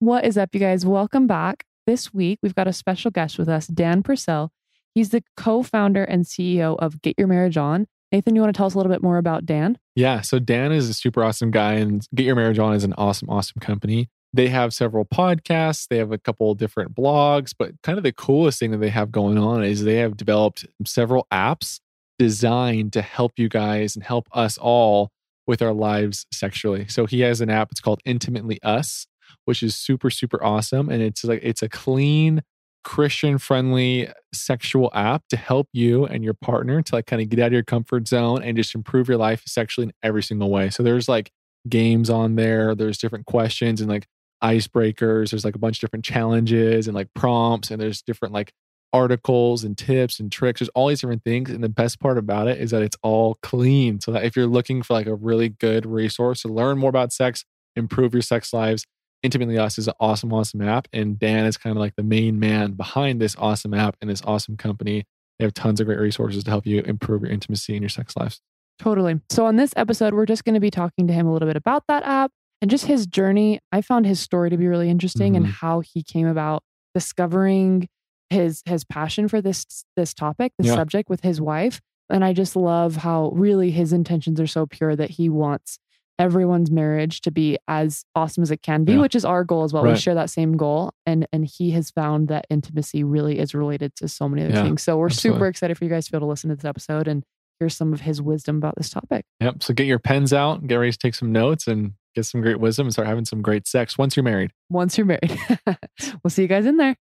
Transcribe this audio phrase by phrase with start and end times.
[0.00, 0.84] What is up, you guys?
[0.84, 1.64] Welcome back.
[1.86, 4.50] This week, we've got a special guest with us, Dan Purcell.
[4.92, 7.86] He's the co founder and CEO of Get Your Marriage On.
[8.10, 9.78] Nathan, you want to tell us a little bit more about Dan?
[9.94, 10.20] Yeah.
[10.20, 13.30] So, Dan is a super awesome guy, and Get Your Marriage On is an awesome,
[13.30, 14.08] awesome company.
[14.32, 18.58] They have several podcasts, they have a couple different blogs, but kind of the coolest
[18.58, 21.78] thing that they have going on is they have developed several apps
[22.18, 25.10] designed to help you guys and help us all
[25.46, 26.88] with our lives sexually.
[26.88, 29.06] So, he has an app, it's called Intimately Us
[29.44, 32.42] which is super super awesome and it's like it's a clean
[32.84, 37.40] christian friendly sexual app to help you and your partner to like kind of get
[37.40, 40.70] out of your comfort zone and just improve your life sexually in every single way.
[40.70, 41.32] So there's like
[41.68, 44.06] games on there there's different questions and like
[44.42, 48.52] icebreakers there's like a bunch of different challenges and like prompts and there's different like
[48.92, 52.46] articles and tips and tricks there's all these different things and the best part about
[52.46, 53.98] it is that it's all clean.
[54.00, 57.12] So that if you're looking for like a really good resource to learn more about
[57.12, 57.44] sex
[57.76, 58.84] improve your sex lives
[59.24, 60.86] Intimately Us is an awesome, awesome app.
[60.92, 64.20] And Dan is kind of like the main man behind this awesome app and this
[64.22, 65.06] awesome company.
[65.38, 68.14] They have tons of great resources to help you improve your intimacy and your sex
[68.18, 68.42] lives.
[68.78, 69.20] Totally.
[69.30, 71.56] So, on this episode, we're just going to be talking to him a little bit
[71.56, 73.60] about that app and just his journey.
[73.72, 75.44] I found his story to be really interesting mm-hmm.
[75.44, 76.62] and how he came about
[76.94, 77.88] discovering
[78.28, 80.74] his his passion for this this topic, this yeah.
[80.74, 81.80] subject with his wife.
[82.10, 85.78] And I just love how really his intentions are so pure that he wants
[86.18, 89.00] everyone's marriage to be as awesome as it can be, yeah.
[89.00, 89.84] which is our goal as well.
[89.84, 89.92] Right.
[89.92, 90.92] We share that same goal.
[91.06, 94.62] And and he has found that intimacy really is related to so many other yeah,
[94.62, 94.82] things.
[94.82, 95.38] So we're absolutely.
[95.38, 97.24] super excited for you guys to be able to listen to this episode and
[97.60, 99.24] hear some of his wisdom about this topic.
[99.40, 99.62] Yep.
[99.62, 102.60] So get your pens out, get ready to take some notes and get some great
[102.60, 104.52] wisdom and start having some great sex once you're married.
[104.70, 105.38] Once you're married.
[105.66, 106.96] we'll see you guys in there.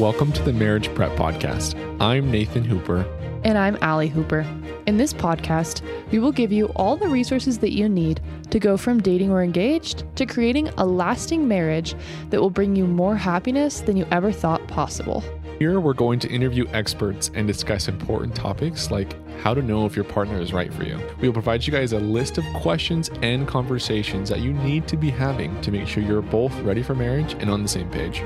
[0.00, 1.74] Welcome to the Marriage Prep Podcast.
[2.00, 3.04] I'm Nathan Hooper.
[3.44, 4.46] And I'm Allie Hooper.
[4.86, 8.78] In this podcast, we will give you all the resources that you need to go
[8.78, 11.94] from dating or engaged to creating a lasting marriage
[12.30, 15.22] that will bring you more happiness than you ever thought possible.
[15.58, 19.96] Here, we're going to interview experts and discuss important topics like how to know if
[19.96, 20.98] your partner is right for you.
[21.20, 24.96] We will provide you guys a list of questions and conversations that you need to
[24.96, 28.22] be having to make sure you're both ready for marriage and on the same page.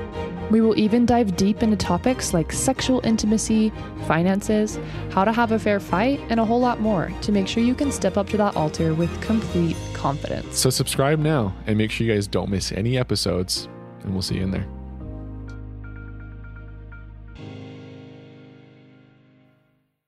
[0.51, 3.73] We will even dive deep into topics like sexual intimacy,
[4.07, 4.79] finances,
[5.11, 7.75] how to have a fair fight, and a whole lot more to make sure you
[7.75, 10.59] can step up to that altar with complete confidence.
[10.59, 13.69] So, subscribe now and make sure you guys don't miss any episodes,
[14.03, 14.69] and we'll see you in there.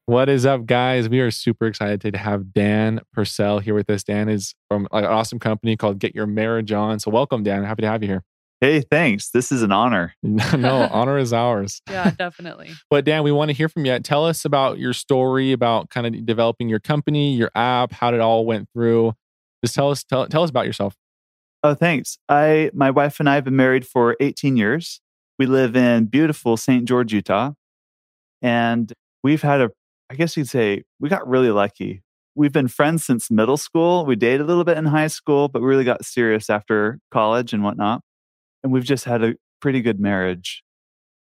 [0.04, 1.08] What is up, guys?
[1.08, 4.04] We are super excited to have Dan Purcell here with us.
[4.04, 7.00] Dan is from an awesome company called Get Your Marriage On.
[7.00, 7.64] So, welcome, Dan.
[7.64, 8.22] Happy to have you here.
[8.62, 9.30] Hey, thanks.
[9.30, 10.14] This is an honor.
[10.22, 11.82] no, honor is ours.
[11.90, 12.72] Yeah, definitely.
[12.90, 13.98] but Dan, we want to hear from you.
[14.00, 18.20] Tell us about your story about kind of developing your company, your app, how it
[18.20, 19.12] all went through.
[19.64, 20.96] Just tell us tell, tell us about yourself.
[21.62, 22.18] Oh, thanks.
[22.28, 25.00] I my wife and I have been married for 18 years.
[25.38, 26.84] We live in beautiful St.
[26.86, 27.52] George, Utah.
[28.42, 28.92] And
[29.22, 29.70] we've had a
[30.10, 32.02] I guess you'd say we got really lucky.
[32.34, 34.04] We've been friends since middle school.
[34.06, 37.52] We dated a little bit in high school, but we really got serious after college
[37.52, 38.02] and whatnot
[38.66, 40.64] and we've just had a pretty good marriage.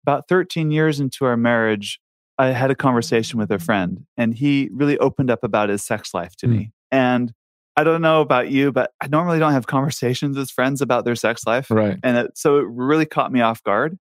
[0.01, 1.99] About 13 years into our marriage,
[2.39, 6.15] I had a conversation with a friend, and he really opened up about his sex
[6.15, 6.57] life to mm.
[6.57, 6.71] me.
[6.91, 7.31] And
[7.75, 11.15] I don't know about you, but I normally don't have conversations with friends about their
[11.15, 11.69] sex life.
[11.69, 11.99] Right.
[12.01, 13.99] And it, so it really caught me off guard.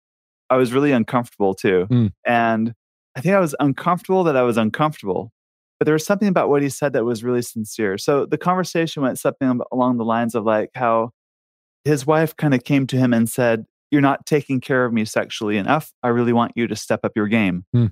[0.51, 1.87] I was really uncomfortable too.
[1.89, 2.11] Mm.
[2.27, 2.73] And
[3.15, 5.31] I think I was uncomfortable that I was uncomfortable.
[5.79, 7.97] But there was something about what he said that was really sincere.
[7.97, 11.13] So the conversation went something along the lines of like how
[11.85, 15.05] his wife kind of came to him and said, You're not taking care of me
[15.05, 15.91] sexually enough.
[16.01, 17.65] I really want you to step up your game.
[17.75, 17.91] Mm.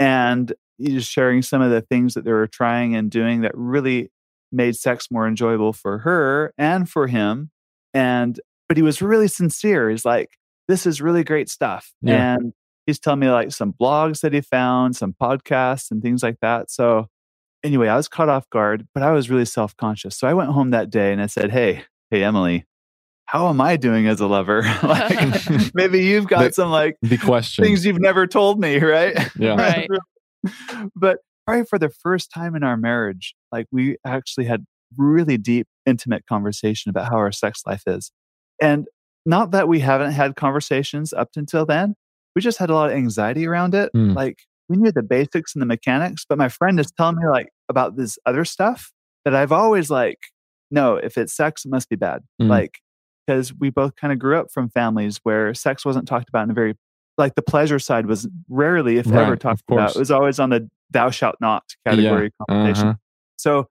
[0.00, 4.10] And he's sharing some of the things that they were trying and doing that really
[4.52, 7.50] made sex more enjoyable for her and for him.
[7.92, 9.90] And, but he was really sincere.
[9.90, 10.30] He's like,
[10.66, 11.92] This is really great stuff.
[12.02, 12.34] Yeah.
[12.34, 12.52] And
[12.86, 16.70] he's telling me like some blogs that he found, some podcasts and things like that.
[16.70, 17.08] So,
[17.62, 20.16] anyway, I was caught off guard, but I was really self conscious.
[20.16, 22.64] So I went home that day and I said, Hey, hey, Emily,
[23.28, 24.62] how am I doing as a lover?
[24.82, 25.44] like
[25.74, 29.16] maybe you've got the, some like the question things you've never told me, right?
[29.38, 29.54] Yeah.
[29.58, 29.88] Right.
[30.96, 34.64] but probably for the first time in our marriage, like we actually had
[34.96, 38.12] really deep, intimate conversation about how our sex life is.
[38.62, 38.86] And
[39.26, 41.96] not that we haven't had conversations up until then,
[42.34, 43.90] we just had a lot of anxiety around it.
[43.94, 44.14] Mm.
[44.14, 44.38] Like
[44.70, 47.96] we knew the basics and the mechanics, but my friend is telling me like about
[47.96, 48.90] this other stuff
[49.26, 50.18] that I've always like,
[50.70, 52.22] no, if it's sex, it must be bad.
[52.40, 52.48] Mm.
[52.48, 52.78] Like
[53.28, 56.50] because we both kind of grew up from families where sex wasn't talked about in
[56.50, 56.74] a very
[57.18, 60.50] like the pleasure side was rarely if right, ever talked about it was always on
[60.50, 62.54] the thou shalt not category yeah.
[62.54, 62.88] conversation.
[62.88, 62.98] Uh-huh.
[63.36, 63.68] So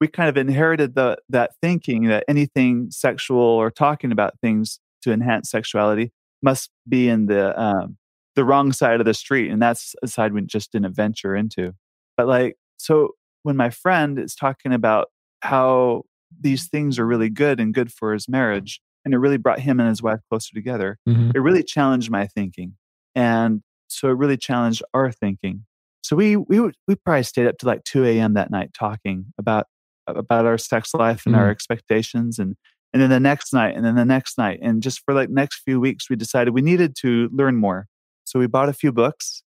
[0.00, 5.12] we kind of inherited the that thinking that anything sexual or talking about things to
[5.12, 6.12] enhance sexuality
[6.42, 7.96] must be in the um,
[8.36, 11.74] the wrong side of the street, and that's a side we just didn't venture into.
[12.16, 15.08] But like, so when my friend is talking about
[15.40, 16.04] how
[16.38, 19.80] these things are really good and good for his marriage, and it really brought him
[19.80, 21.30] and his wife closer together, mm-hmm.
[21.34, 22.74] it really challenged my thinking,
[23.14, 25.64] and so it really challenged our thinking.
[26.02, 28.34] So we we we probably stayed up to like two a.m.
[28.34, 29.66] that night talking about
[30.06, 31.38] about our sex life and mm.
[31.38, 32.56] our expectations and
[32.92, 35.62] and then the next night and then the next night and just for like next
[35.64, 37.86] few weeks we decided we needed to learn more
[38.24, 39.42] so we bought a few books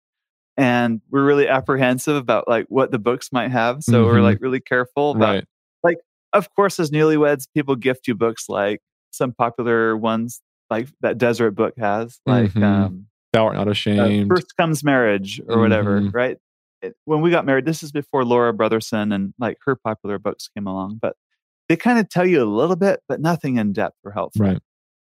[0.57, 4.05] and we're really apprehensive about like what the books might have so mm-hmm.
[4.07, 5.45] we're like really careful about right.
[5.83, 5.99] like
[6.33, 8.81] of course as newlyweds people gift you books like
[9.11, 10.41] some popular ones
[10.71, 12.63] like that Deseret Book has like mm-hmm.
[12.63, 16.11] um thou art not uh, ashamed uh, first comes marriage or whatever mm-hmm.
[16.11, 16.39] right
[16.83, 20.49] it, when we got married, this is before Laura Brotherson and like her popular books
[20.49, 21.17] came along, but
[21.69, 24.47] they kind of tell you a little bit, but nothing in depth or helpful.
[24.47, 24.59] Right.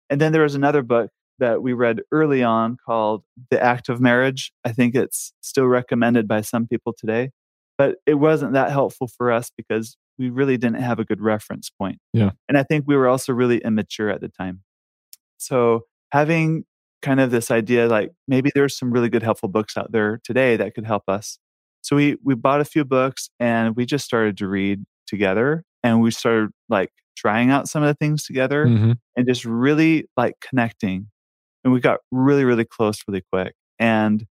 [0.09, 4.01] And then there was another book that we read early on called The Act of
[4.01, 4.51] Marriage.
[4.65, 7.31] I think it's still recommended by some people today,
[7.77, 11.69] but it wasn't that helpful for us because we really didn't have a good reference
[11.69, 11.99] point.
[12.13, 12.31] Yeah.
[12.49, 14.63] And I think we were also really immature at the time.
[15.37, 16.65] So having
[17.03, 20.57] kind of this idea like maybe there's some really good helpful books out there today
[20.57, 21.37] that could help us
[21.83, 26.01] so we we bought a few books and we just started to read together and
[26.01, 28.91] we started like trying out some of the things together mm-hmm.
[29.15, 31.07] and just really like connecting.
[31.63, 33.53] And we got really, really close really quick.
[33.79, 34.25] And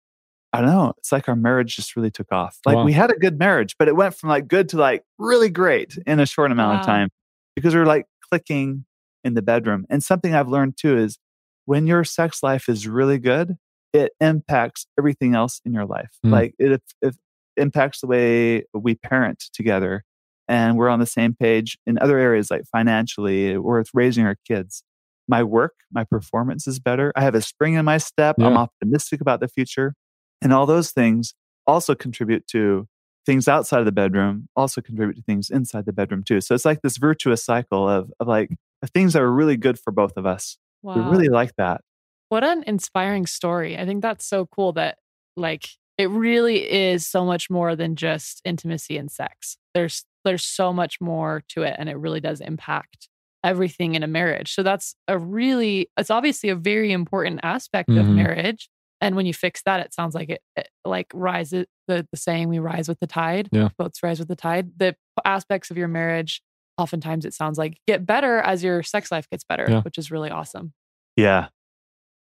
[0.54, 2.58] I don't know, it's like our marriage just really took off.
[2.64, 2.84] Like wow.
[2.84, 5.98] we had a good marriage, but it went from like good to like really great
[6.06, 6.80] in a short amount wow.
[6.80, 7.08] of time
[7.56, 8.84] because we are like clicking
[9.24, 9.84] in the bedroom.
[9.90, 11.18] And something I've learned too is
[11.64, 13.56] when your sex life is really good,
[13.92, 16.10] it impacts everything else in your life.
[16.24, 16.30] Mm.
[16.30, 17.16] Like it, if,
[17.56, 20.04] impacts the way we parent together
[20.48, 24.36] and we're on the same page in other areas like financially or with raising our
[24.46, 24.82] kids
[25.28, 28.46] my work my performance is better i have a spring in my step yeah.
[28.46, 29.94] i'm optimistic about the future
[30.42, 31.34] and all those things
[31.66, 32.86] also contribute to
[33.26, 36.64] things outside of the bedroom also contribute to things inside the bedroom too so it's
[36.64, 38.50] like this virtuous cycle of, of like
[38.82, 40.94] of things that are really good for both of us wow.
[40.94, 41.80] we really like that
[42.28, 44.98] what an inspiring story i think that's so cool that
[45.36, 49.56] like it really is so much more than just intimacy and sex.
[49.74, 53.08] There's there's so much more to it and it really does impact
[53.44, 54.54] everything in a marriage.
[54.54, 58.00] So that's a really it's obviously a very important aspect mm-hmm.
[58.00, 58.68] of marriage.
[59.04, 62.48] And when you fix that, it sounds like it, it like rises the, the saying
[62.48, 63.50] we rise with the tide.
[63.52, 63.68] Yeah.
[63.76, 64.72] Boats rise with the tide.
[64.78, 66.42] The aspects of your marriage,
[66.78, 69.82] oftentimes it sounds like get better as your sex life gets better, yeah.
[69.82, 70.72] which is really awesome.
[71.16, 71.48] Yeah.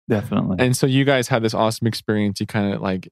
[0.07, 0.57] Definitely.
[0.59, 2.39] And so you guys had this awesome experience.
[2.39, 3.09] You kind of like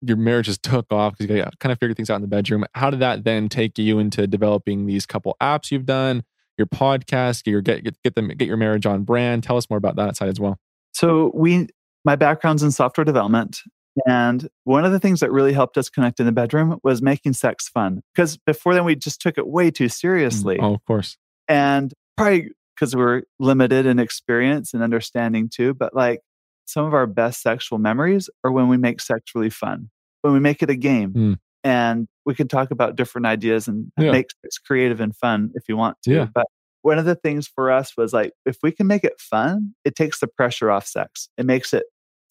[0.00, 2.64] your marriage just took off because you kind of figured things out in the bedroom.
[2.74, 6.24] How did that then take you into developing these couple apps you've done,
[6.58, 9.42] your podcast, your get get, get them get your marriage on brand?
[9.42, 10.58] Tell us more about that side as well.
[10.92, 11.68] So we,
[12.04, 13.60] my background's in software development,
[14.06, 17.34] and one of the things that really helped us connect in the bedroom was making
[17.34, 18.02] sex fun.
[18.14, 20.58] Because before then, we just took it way too seriously.
[20.60, 21.16] Oh, of course.
[21.48, 25.74] And probably because we we're limited in experience and understanding too.
[25.74, 26.20] But like
[26.64, 29.90] some of our best sexual memories are when we make sex really fun
[30.24, 31.38] when we make it a game mm.
[31.64, 34.10] and we can talk about different ideas and yeah.
[34.10, 36.14] make it creative and fun if you want to.
[36.14, 36.28] Yeah.
[36.34, 36.46] But
[36.80, 39.94] one of the things for us was like, if we can make it fun, it
[39.94, 41.28] takes the pressure off sex.
[41.36, 41.84] It makes it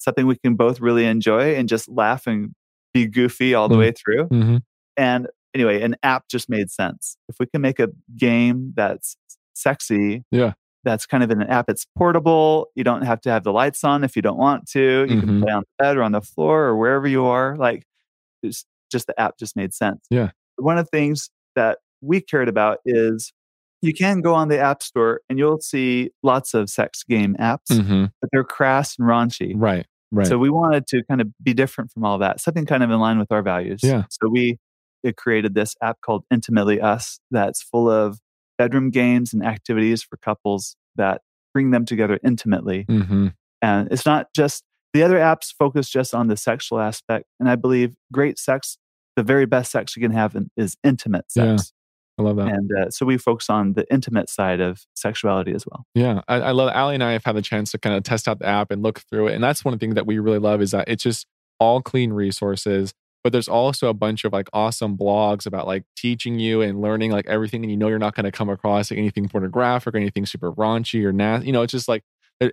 [0.03, 2.53] something we can both really enjoy and just laugh and
[2.93, 3.79] be goofy all the mm.
[3.79, 4.27] way through.
[4.27, 4.57] Mm-hmm.
[4.97, 7.17] And anyway, an app just made sense.
[7.29, 9.17] If we can make a game that's
[9.53, 11.69] sexy, yeah, that's kind of an app.
[11.69, 12.67] It's portable.
[12.75, 14.79] You don't have to have the lights on if you don't want to.
[14.79, 15.19] You mm-hmm.
[15.19, 17.55] can play on the bed or on the floor or wherever you are.
[17.55, 17.85] Like,
[18.43, 20.05] it's just the app just made sense.
[20.09, 20.31] Yeah.
[20.57, 23.31] One of the things that we cared about is
[23.81, 27.69] you can go on the app store and you'll see lots of sex game apps,
[27.69, 28.05] mm-hmm.
[28.21, 29.53] but they're crass and raunchy.
[29.55, 29.85] Right.
[30.13, 30.27] Right.
[30.27, 32.99] So we wanted to kind of be different from all that, something kind of in
[32.99, 33.79] line with our values.
[33.81, 34.03] Yeah.
[34.09, 34.59] So we
[35.03, 38.19] it created this app called Intimately Us that's full of
[38.57, 41.21] bedroom games and activities for couples that
[41.53, 42.85] bring them together intimately.
[42.85, 43.27] Mm-hmm.
[43.61, 47.25] And it's not just the other apps focus just on the sexual aspect.
[47.39, 48.77] And I believe great sex,
[49.15, 51.73] the very best sex you can have is intimate sex.
[52.17, 52.47] I love that.
[52.47, 55.85] And uh, so we focus on the intimate side of sexuality as well.
[55.95, 56.69] Yeah, I, I love.
[56.73, 58.83] Allie and I have had the chance to kind of test out the app and
[58.83, 61.25] look through it, and that's one thing that we really love is that it's just
[61.59, 62.93] all clean resources
[63.23, 67.09] but there's also a bunch of like awesome blogs about like teaching you and learning
[67.11, 69.97] like everything and you know you're not going to come across like, anything pornographic or
[69.97, 72.03] anything super raunchy or nasty you know it's just like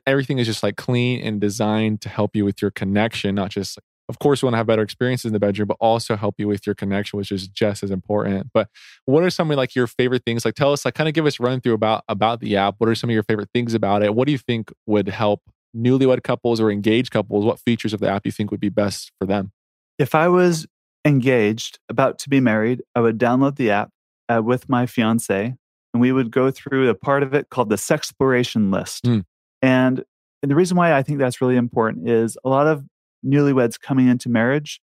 [0.07, 3.79] everything is just like clean and designed to help you with your connection not just
[4.11, 6.49] of course, we want to have better experiences in the bedroom, but also help you
[6.49, 8.49] with your connection, which is just as important.
[8.52, 8.69] But
[9.07, 10.45] what are some of like your favorite things?
[10.45, 12.75] Like tell us, like kind of give us run through about about the app.
[12.79, 14.14] What are some of your favorite things about it?
[14.14, 15.43] What do you think would help
[15.75, 17.45] newlywed couples or engaged couples?
[17.45, 19.52] What features of the app do you think would be best for them?
[19.99, 20.67] If I was
[21.05, 23.90] engaged, about to be married, I would download the app
[24.29, 25.55] uh, with my fiance,
[25.95, 29.05] and we would go through a part of it called the Sexploration List.
[29.05, 29.25] Mm.
[29.62, 30.05] And,
[30.43, 32.85] and the reason why I think that's really important is a lot of
[33.24, 34.80] newlyweds coming into marriage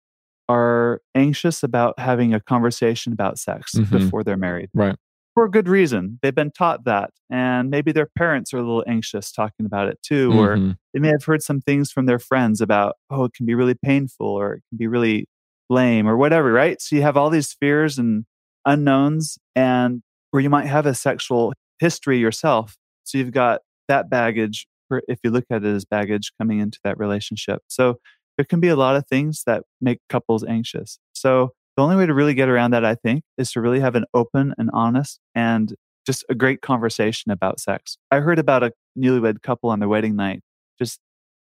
[0.50, 3.98] are anxious about having a conversation about sex mm-hmm.
[3.98, 4.70] before they're married.
[4.74, 4.96] Right.
[5.36, 6.20] For a good reason.
[6.22, 7.10] They've been taught that.
[7.30, 10.30] And maybe their parents are a little anxious talking about it too.
[10.30, 10.40] Mm-hmm.
[10.40, 13.56] Or they may have heard some things from their friends about, oh, it can be
[13.56, 15.28] really painful or it can be really
[15.70, 16.80] lame or whatever, right?
[16.82, 18.26] So you have all these fears and
[18.66, 22.76] unknowns and or you might have a sexual history yourself.
[23.04, 24.68] So you've got that baggage
[25.08, 27.62] if you look at it as baggage coming into that relationship.
[27.68, 27.96] So
[28.38, 31.00] there can be a lot of things that make couples anxious.
[31.14, 33.96] So the only way to really get around that, I think, is to really have
[33.96, 35.74] an open and honest and
[36.06, 37.98] just a great conversation about sex.
[38.12, 40.42] I heard about a newlywed couple on their wedding night.
[40.78, 41.00] Just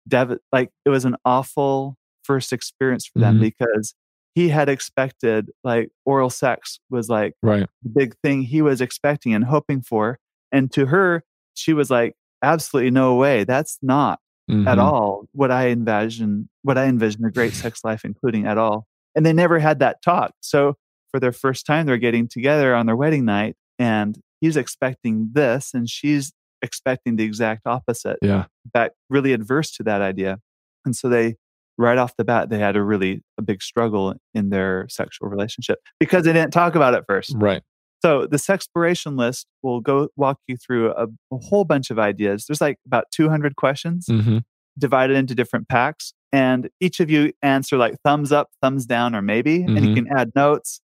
[0.09, 3.43] dev- like it was an awful first experience for them mm-hmm.
[3.43, 3.95] because
[4.35, 7.67] he had expected like oral sex was like right.
[7.83, 10.19] the big thing he was expecting and hoping for.
[10.51, 13.45] And to her, she was like, absolutely no way.
[13.45, 14.21] That's not
[14.53, 14.69] mm-hmm.
[14.69, 18.87] at all what I envision, what I envision a great sex life, including at all.
[19.15, 20.33] And they never had that talk.
[20.41, 20.77] So
[21.11, 25.73] for their first time, they're getting together on their wedding night and he's expecting this
[25.75, 26.33] and she's
[26.63, 28.19] expecting the exact opposite.
[28.23, 28.47] Yeah.
[28.75, 30.39] That really adverse to that idea.
[30.85, 31.37] And so they,
[31.79, 35.79] right off the bat, they had a really a big struggle in their sexual relationship
[35.99, 37.35] because they didn't talk about it first.
[37.37, 37.63] Right.
[38.05, 42.47] So this exploration list will go walk you through a, a whole bunch of ideas.
[42.47, 44.39] There's like about 200 questions mm-hmm.
[44.77, 49.23] divided into different packs, and each of you answer like thumbs up, thumbs down, or
[49.23, 49.77] maybe, mm-hmm.
[49.77, 50.07] and you mm-hmm.
[50.07, 50.81] can add notes.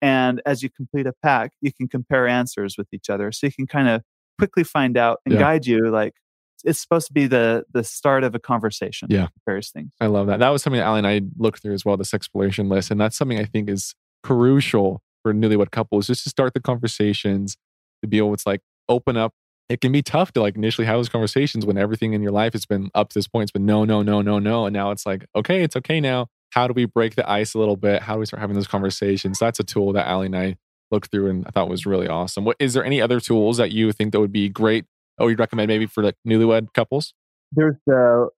[0.00, 3.52] And as you complete a pack, you can compare answers with each other, so you
[3.52, 4.02] can kind of
[4.38, 5.40] quickly find out and yeah.
[5.40, 6.14] guide you like
[6.64, 9.08] it's supposed to be the the start of a conversation.
[9.10, 9.92] Yeah, various things.
[10.00, 10.38] I love that.
[10.38, 11.98] That was something that Allie and I looked through as well.
[11.98, 16.30] This exploration list, and that's something I think is crucial for newlywed couples just to
[16.30, 17.56] start the conversations
[18.02, 19.32] to be able to like open up.
[19.68, 22.52] It can be tough to like initially have those conversations when everything in your life
[22.52, 24.90] has been up to this point it's been no no no no no and now
[24.90, 26.28] it's like okay it's okay now.
[26.50, 28.02] How do we break the ice a little bit?
[28.02, 29.38] How do we start having those conversations?
[29.38, 30.56] That's a tool that ali and i
[30.90, 32.44] looked through and i thought was really awesome.
[32.44, 34.84] What is there any other tools that you think that would be great
[35.18, 37.14] or you'd recommend maybe for like newlywed couples?
[37.52, 38.28] There's the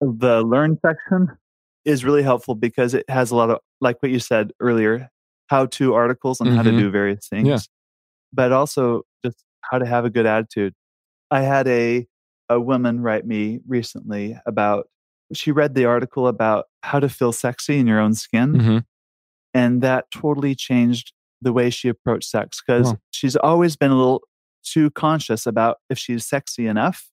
[0.00, 1.36] the learn section
[1.84, 5.10] is really helpful because it has a lot of like what you said earlier
[5.50, 6.56] how to articles on mm-hmm.
[6.56, 6.78] how to mm-hmm.
[6.78, 7.58] do various things, yeah.
[8.32, 10.72] but also just how to have a good attitude.
[11.30, 12.06] I had a
[12.48, 14.86] a woman write me recently about
[15.32, 18.78] she read the article about how to feel sexy in your own skin, mm-hmm.
[19.52, 24.22] and that totally changed the way she approached sex because she's always been a little
[24.62, 27.10] too conscious about if she's sexy enough,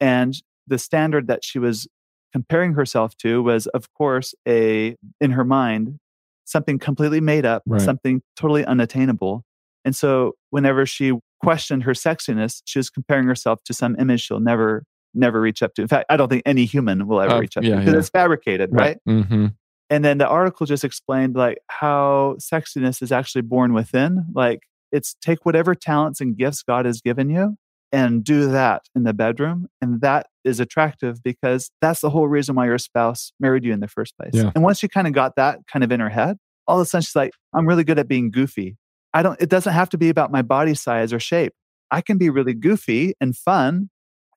[0.00, 0.34] and
[0.66, 1.88] the standard that she was
[2.30, 5.98] comparing herself to was of course a in her mind
[6.44, 7.80] something completely made up, right.
[7.80, 9.44] something totally unattainable.
[9.84, 14.40] And so whenever she questioned her sexiness, she was comparing herself to some image she'll
[14.40, 14.84] never,
[15.14, 15.82] never reach up to.
[15.82, 17.92] In fact, I don't think any human will ever uh, reach up yeah, to because
[17.92, 17.98] yeah.
[17.98, 18.98] it's fabricated, right?
[19.06, 19.16] right?
[19.16, 19.46] Mm-hmm.
[19.90, 24.24] And then the article just explained like how sexiness is actually born within.
[24.34, 24.60] Like
[24.90, 27.56] it's take whatever talents and gifts God has given you
[27.92, 29.68] and do that in the bedroom.
[29.80, 33.80] And that is attractive because that's the whole reason why your spouse married you in
[33.80, 34.32] the first place.
[34.34, 34.52] Yeah.
[34.54, 36.36] And once you kind of got that kind of in her head,
[36.66, 38.76] all of a sudden she's like, I'm really good at being goofy.
[39.12, 41.52] I don't, it doesn't have to be about my body size or shape.
[41.90, 43.90] I can be really goofy and fun.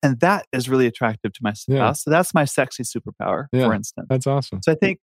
[0.03, 1.75] And that is really attractive to my spouse.
[1.75, 1.91] Yeah.
[1.93, 4.07] So that's my sexy superpower, yeah, for instance.
[4.09, 4.61] That's awesome.
[4.61, 4.99] So I think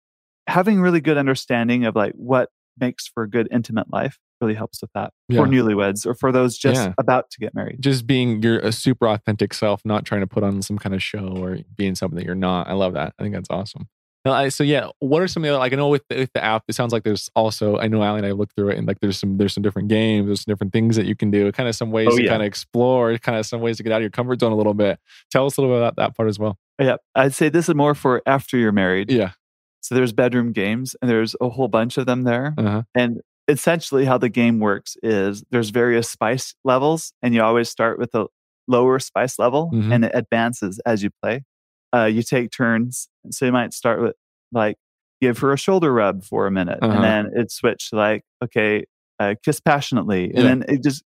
[0.48, 4.82] having really good understanding of like what makes for a good intimate life really helps
[4.82, 5.40] with that yeah.
[5.40, 6.94] for newlyweds or for those just yeah.
[6.98, 7.78] about to get married.
[7.80, 11.02] Just being your a super authentic self, not trying to put on some kind of
[11.02, 12.68] show or being something that you're not.
[12.68, 13.14] I love that.
[13.20, 13.88] I think that's awesome.
[14.50, 16.64] so yeah, what are some of the like I know with the, with the app,
[16.68, 19.00] it sounds like there's also I know Allie and I looked through it and like
[19.00, 21.70] there's some there's some different games, there's some different things that you can do, kind
[21.70, 22.30] of some ways oh, to yeah.
[22.30, 24.58] kind of explore, kind of some ways to get out of your comfort zone a
[24.58, 25.00] little bit.
[25.32, 26.58] Tell us a little bit about that part as well.
[26.80, 29.12] Yeah, I'd say this is more for after you're married.
[29.12, 29.32] Yeah.
[29.82, 32.54] So there's bedroom games, and there's a whole bunch of them there.
[32.58, 32.84] Uh-huh.
[32.94, 37.98] And essentially how the game works is there's various spice levels and you always start
[37.98, 38.28] with a
[38.68, 39.92] lower spice level mm-hmm.
[39.92, 41.44] and it advances as you play
[41.94, 44.16] uh, you take turns so you might start with
[44.52, 44.78] like
[45.20, 46.94] give her a shoulder rub for a minute uh-huh.
[46.94, 48.86] and then it switch like okay
[49.20, 50.44] uh, kiss passionately and yeah.
[50.44, 51.04] then it just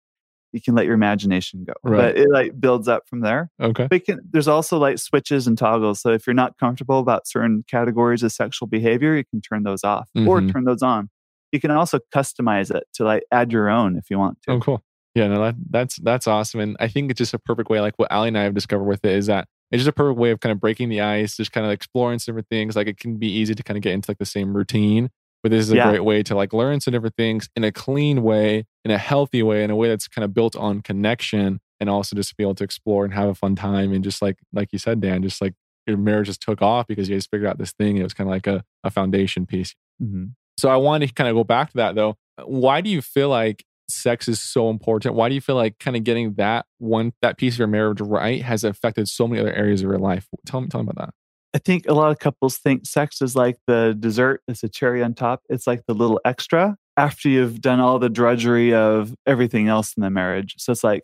[0.52, 1.72] you can let your imagination go.
[1.82, 2.14] Right.
[2.14, 3.50] But it like builds up from there.
[3.60, 3.86] Okay.
[3.88, 6.00] But can, there's also like switches and toggles.
[6.00, 9.82] So if you're not comfortable about certain categories of sexual behavior, you can turn those
[9.82, 10.28] off mm-hmm.
[10.28, 11.08] or turn those on.
[11.52, 14.52] You can also customize it to like add your own if you want to.
[14.52, 14.82] Oh, cool.
[15.14, 17.80] Yeah, no, that, that's that's awesome, and I think it's just a perfect way.
[17.80, 20.18] Like what Allie and I have discovered with it is that it's just a perfect
[20.18, 22.76] way of kind of breaking the ice, just kind of exploring some different things.
[22.76, 25.10] Like it can be easy to kind of get into like the same routine,
[25.42, 25.90] but this is a yeah.
[25.90, 29.42] great way to like learn some different things in a clean way, in a healthy
[29.42, 32.54] way, in a way that's kind of built on connection, and also just be able
[32.54, 33.92] to explore and have a fun time.
[33.92, 35.54] And just like like you said, Dan, just like
[35.86, 37.96] your marriage just took off because you guys figured out this thing.
[37.96, 39.74] It was kind of like a, a foundation piece.
[40.02, 40.26] Mm-hmm.
[40.58, 42.16] So I want to kind of go back to that though.
[42.44, 45.14] Why do you feel like sex is so important?
[45.14, 48.00] Why do you feel like kind of getting that one that piece of your marriage
[48.00, 50.28] right has affected so many other areas of your life?
[50.46, 51.14] Tell me, tell me about that.
[51.54, 55.02] I think a lot of couples think sex is like the dessert, it's a cherry
[55.02, 55.42] on top.
[55.50, 60.02] It's like the little extra after you've done all the drudgery of everything else in
[60.02, 60.54] the marriage.
[60.58, 61.02] So it's like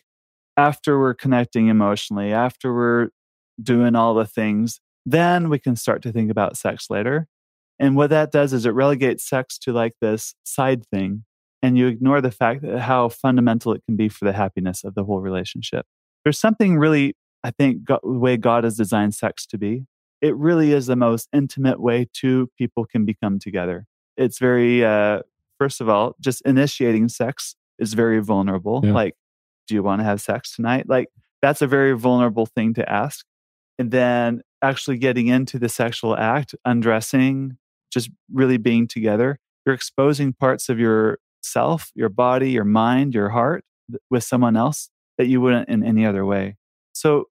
[0.57, 3.09] after we're connecting emotionally, after we're
[3.63, 7.27] doing all the things, then we can start to think about sex later.
[7.79, 11.25] And what that does is it relegates sex to like this side thing
[11.63, 14.95] and you ignore the fact that how fundamental it can be for the happiness of
[14.95, 15.87] the whole relationship.
[16.25, 19.87] There's something really, I think, God, the way God has designed sex to be,
[20.21, 23.87] it really is the most intimate way two people can become together.
[24.17, 25.21] It's very, uh,
[25.59, 28.81] first of all, just initiating sex is very vulnerable.
[28.85, 28.93] Yeah.
[28.93, 29.15] Like,
[29.67, 30.89] do you want to have sex tonight?
[30.89, 31.09] Like,
[31.41, 33.25] that's a very vulnerable thing to ask.
[33.79, 37.59] And then actually getting into the sexual act, undressing,
[37.93, 43.31] just really being together, you're exposing parts of your self, your body, your mind, your
[43.31, 43.65] heart
[44.11, 46.57] with someone else that you wouldn't in any other way.
[46.93, 47.27] So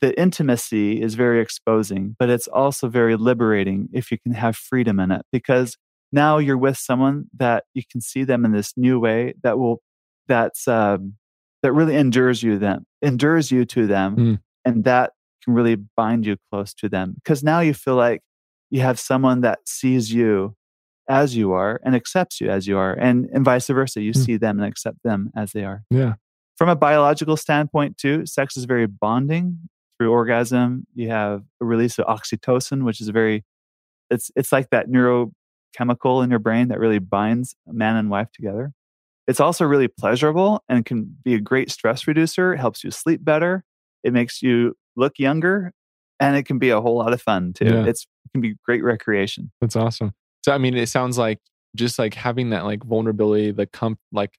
[0.00, 5.00] the intimacy is very exposing, but it's also very liberating if you can have freedom
[5.00, 5.76] in it because
[6.12, 9.80] now you're with someone that you can see them in this new way that will
[10.28, 11.14] that's um,
[11.62, 14.38] that really endures you them endures you to them mm.
[14.64, 15.12] and that
[15.42, 18.20] can really bind you close to them because now you feel like
[18.70, 20.54] you have someone that sees you
[21.08, 24.24] as you are and accepts you as you are and and vice versa you mm.
[24.24, 25.84] see them and accept them as they are.
[25.90, 26.14] Yeah.
[26.56, 29.58] From a biological standpoint too sex is very bonding.
[29.98, 33.44] Through orgasm you have a release of oxytocin which is very
[34.10, 38.72] it's it's like that neurochemical in your brain that really binds man and wife together.
[39.28, 42.54] It's also really pleasurable and can be a great stress reducer.
[42.54, 43.64] It helps you sleep better.
[44.04, 45.72] It makes you look younger
[46.20, 47.84] and it can be a whole lot of fun too yeah.
[47.84, 50.12] it's it can be great recreation that's awesome
[50.46, 51.40] so I mean, it sounds like
[51.74, 54.38] just like having that like vulnerability, the comp, like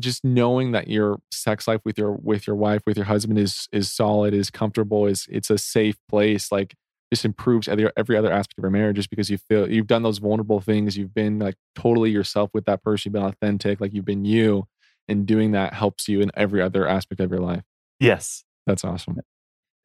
[0.00, 3.68] just knowing that your sex life with your with your wife with your husband is
[3.70, 6.50] is solid, is comfortable, is it's a safe place.
[6.50, 6.74] Like
[7.12, 10.02] just improves every every other aspect of your marriage just because you feel you've done
[10.02, 10.96] those vulnerable things.
[10.96, 13.10] You've been like totally yourself with that person.
[13.10, 14.68] You've been authentic, like you've been you,
[15.06, 17.64] and doing that helps you in every other aspect of your life.
[18.00, 19.20] Yes, that's awesome.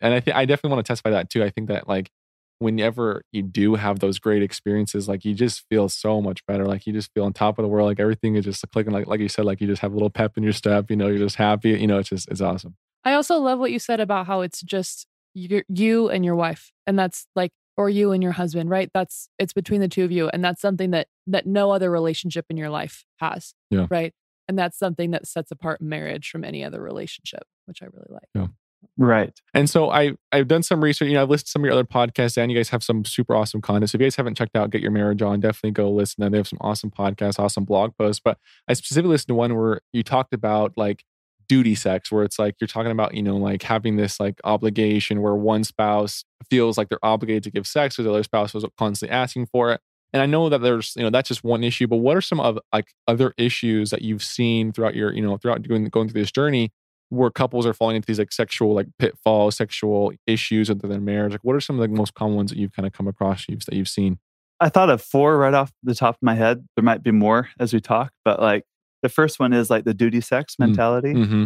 [0.01, 1.43] And I think I definitely want to testify that too.
[1.43, 2.11] I think that like
[2.59, 6.65] whenever you do have those great experiences, like you just feel so much better.
[6.65, 7.87] Like you just feel on top of the world.
[7.87, 8.93] Like everything is just clicking.
[8.93, 10.89] Like like you said, like you just have a little pep in your step.
[10.89, 11.69] You know, you're just happy.
[11.69, 12.75] You know, it's just it's awesome.
[13.03, 16.71] I also love what you said about how it's just you, you and your wife,
[16.85, 18.89] and that's like or you and your husband, right?
[18.93, 22.45] That's it's between the two of you, and that's something that that no other relationship
[22.49, 23.53] in your life has.
[23.69, 23.87] Yeah.
[23.89, 24.13] Right.
[24.47, 28.29] And that's something that sets apart marriage from any other relationship, which I really like.
[28.33, 28.47] Yeah.
[28.97, 29.31] Right.
[29.53, 31.07] And so I I've done some research.
[31.07, 33.05] You know, I've listened to some of your other podcasts, and you guys have some
[33.05, 33.91] super awesome content.
[33.91, 36.23] So if you guys haven't checked out Get Your Marriage On, definitely go listen.
[36.23, 38.21] And they have some awesome podcasts, awesome blog posts.
[38.23, 41.03] But I specifically listened to one where you talked about like
[41.47, 45.21] duty sex, where it's like you're talking about, you know, like having this like obligation
[45.21, 48.65] where one spouse feels like they're obligated to give sex because the other spouse was
[48.77, 49.81] constantly asking for it.
[50.13, 52.39] And I know that there's, you know, that's just one issue, but what are some
[52.39, 56.21] of like other issues that you've seen throughout your, you know, throughout doing going through
[56.21, 56.71] this journey
[57.09, 61.31] where couples are falling into these like sexual like pitfalls, sexual issues within their marriage?
[61.31, 63.45] Like, what are some of the most common ones that you've kind of come across
[63.47, 64.19] you've, that you've seen?
[64.59, 66.65] I thought of four right off the top of my head.
[66.75, 68.63] There might be more as we talk, but like
[69.03, 71.13] the first one is like the duty sex mm, mentality.
[71.13, 71.45] Mm-hmm.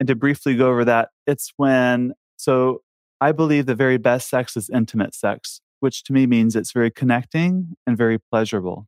[0.00, 2.82] And to briefly go over that, it's when, so
[3.20, 6.90] I believe the very best sex is intimate sex, which to me means it's very
[6.90, 8.86] connecting and very pleasurable.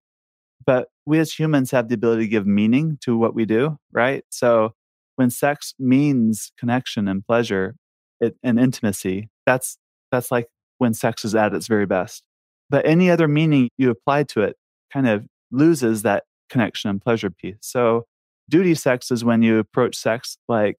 [0.66, 4.24] But we as humans have the ability to give meaning to what we do, right?
[4.30, 4.74] So
[5.16, 7.76] when sex means connection and pleasure
[8.20, 9.78] it, and intimacy, that's
[10.10, 10.46] that's like
[10.78, 12.22] when sex is at its very best.
[12.70, 14.56] But any other meaning you apply to it
[14.92, 17.56] kind of loses that connection and pleasure piece.
[17.60, 18.04] So
[18.48, 20.78] duty sex is when you approach sex like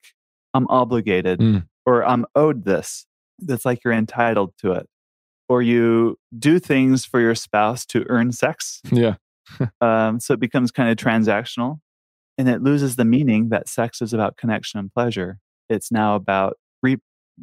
[0.54, 1.65] I'm obligated mm.
[1.86, 3.06] or I'm owed this.
[3.39, 4.88] That's like you're entitled to it.
[5.48, 8.82] Or you do things for your spouse to earn sex.
[8.91, 9.15] Yeah.
[9.82, 11.78] um, so it becomes kind of transactional.
[12.38, 15.39] And it loses the meaning that sex is about connection and pleasure.
[15.69, 16.98] It's now about re-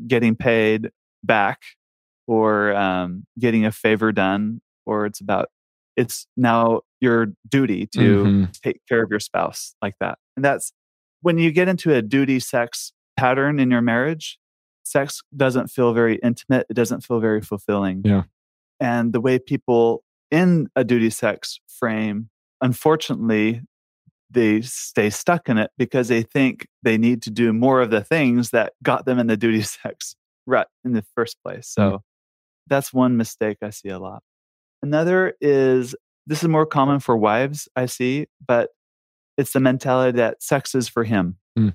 [0.06, 0.90] getting paid
[1.24, 1.60] back
[2.26, 5.48] or um, getting a favor done, or it's about
[5.96, 8.44] it's now your duty to mm-hmm.
[8.62, 10.18] take care of your spouse like that.
[10.36, 10.72] And that's
[11.20, 14.38] when you get into a duty sex pattern in your marriage,
[14.84, 16.66] sex doesn't feel very intimate.
[16.70, 18.02] It doesn't feel very fulfilling.
[18.04, 18.22] Yeah.
[18.80, 23.62] And the way people in a duty sex frame, unfortunately,
[24.32, 28.02] they stay stuck in it because they think they need to do more of the
[28.02, 30.14] things that got them in the duty sex
[30.46, 31.68] rut in the first place.
[31.68, 32.00] So mm.
[32.66, 34.22] that's one mistake I see a lot.
[34.82, 35.94] Another is
[36.26, 38.70] this is more common for wives, I see, but
[39.36, 41.36] it's the mentality that sex is for him.
[41.58, 41.74] Mm.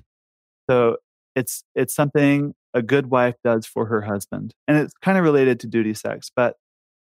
[0.68, 0.96] So
[1.34, 4.54] it's it's something a good wife does for her husband.
[4.66, 6.56] And it's kind of related to duty sex, but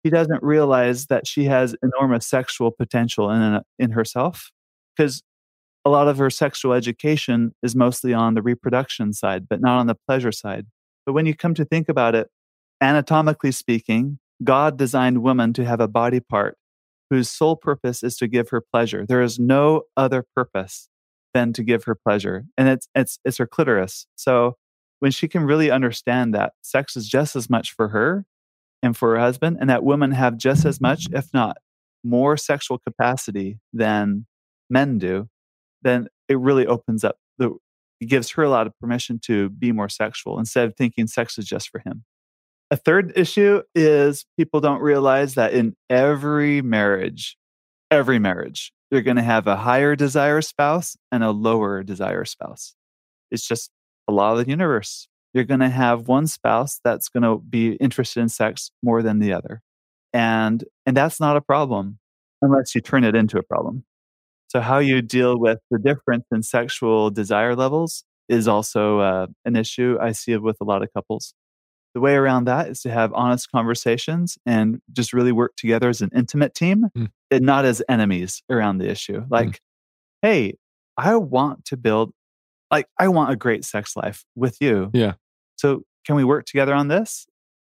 [0.04, 4.52] he doesn't realize that she has enormous sexual potential in in herself
[4.96, 5.24] because
[5.86, 9.88] a lot of her sexual education is mostly on the reproduction side, but not on
[9.88, 10.66] the pleasure side.
[11.06, 12.30] But when you come to think about it,
[12.82, 16.58] anatomically speaking, God designed woman to have a body part
[17.10, 19.06] whose sole purpose is to give her pleasure.
[19.06, 20.90] There is no other purpose
[21.34, 22.46] than to give her pleasure.
[22.58, 24.08] And it's it's it's her clitoris.
[24.16, 24.56] So
[25.00, 28.26] when she can really understand that sex is just as much for her
[28.82, 31.58] and for her husband, and that women have just as much, if not
[32.04, 34.26] more sexual capacity than
[34.70, 35.30] men do,
[35.84, 37.52] then it really opens up the
[38.02, 41.38] it gives her a lot of permission to be more sexual instead of thinking sex
[41.38, 42.04] is just for him.
[42.70, 47.38] A third issue is people don't realize that in every marriage,
[47.92, 52.76] every marriage, you're going to have a higher desire spouse and a lower desire spouse.
[53.32, 53.72] It's just
[54.08, 55.08] a law of the universe.
[55.34, 59.20] You're going to have one spouse that's going to be interested in sex more than
[59.20, 59.62] the other.
[60.14, 62.00] And and that's not a problem
[62.42, 63.84] unless you turn it into a problem.
[64.54, 69.56] So, how you deal with the difference in sexual desire levels is also uh, an
[69.56, 71.34] issue I see with a lot of couples.
[71.96, 76.02] The way around that is to have honest conversations and just really work together as
[76.02, 77.10] an intimate team mm.
[77.32, 79.22] and not as enemies around the issue.
[79.22, 79.34] Hmm.
[79.34, 79.60] Like, mm.
[80.22, 80.54] hey,
[80.98, 82.12] I want to build,
[82.70, 84.92] like, I want a great sex life with you.
[84.94, 85.14] Yeah.
[85.56, 87.26] So, can we work together on this?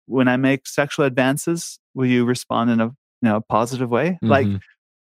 [0.06, 4.18] When I make sexual advances, will you respond in a you know positive way?
[4.22, 4.28] Mm-hmm.
[4.28, 4.46] Like,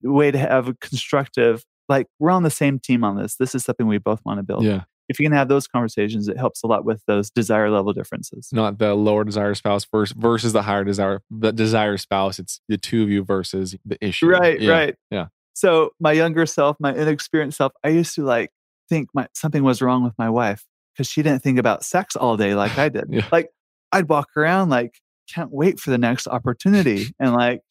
[0.05, 3.35] way to have a constructive, like we're on the same team on this.
[3.35, 4.63] This is something we both want to build.
[4.63, 4.83] Yeah.
[5.07, 8.49] If you can have those conversations, it helps a lot with those desire level differences.
[8.51, 12.39] Not the lower desire spouse versus versus the higher desire the desire spouse.
[12.39, 14.27] It's the two of you versus the issue.
[14.27, 14.71] Right, yeah.
[14.71, 14.95] right.
[15.11, 15.27] Yeah.
[15.53, 18.49] So my younger self, my inexperienced self, I used to like
[18.89, 22.35] think my something was wrong with my wife because she didn't think about sex all
[22.35, 23.05] day like I did.
[23.09, 23.27] yeah.
[23.31, 23.49] Like
[23.91, 24.99] I'd walk around like
[25.31, 27.61] can't wait for the next opportunity and like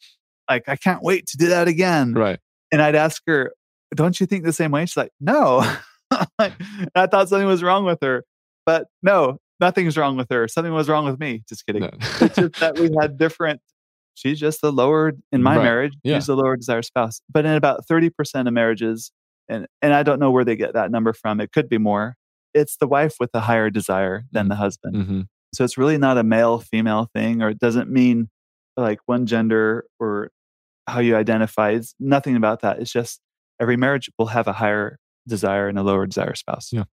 [0.48, 2.14] like, I can't wait to do that again.
[2.14, 2.38] Right.
[2.72, 3.52] And I'd ask her,
[3.94, 4.84] don't you think the same way?
[4.86, 5.64] She's like, no.
[6.38, 8.24] I thought something was wrong with her.
[8.66, 10.48] But no, nothing's wrong with her.
[10.48, 11.42] Something was wrong with me.
[11.48, 11.82] Just kidding.
[11.82, 11.90] No.
[12.20, 13.60] it's just that we had different.
[14.14, 15.62] She's just the lower in my right.
[15.62, 15.94] marriage.
[16.02, 16.16] Yeah.
[16.16, 17.20] She's the lower desire spouse.
[17.28, 19.10] But in about thirty percent of marriages,
[19.48, 21.40] and and I don't know where they get that number from.
[21.40, 22.16] It could be more.
[22.54, 24.96] It's the wife with the higher desire than the husband.
[24.96, 25.20] Mm-hmm.
[25.54, 28.28] So it's really not a male female thing, or it doesn't mean
[28.76, 30.30] like one gender or
[30.86, 31.70] how you identify.
[31.70, 32.78] It's nothing about that.
[32.78, 33.20] It's just
[33.60, 36.70] every marriage will have a higher desire and a lower desire spouse.
[36.72, 36.84] Yeah.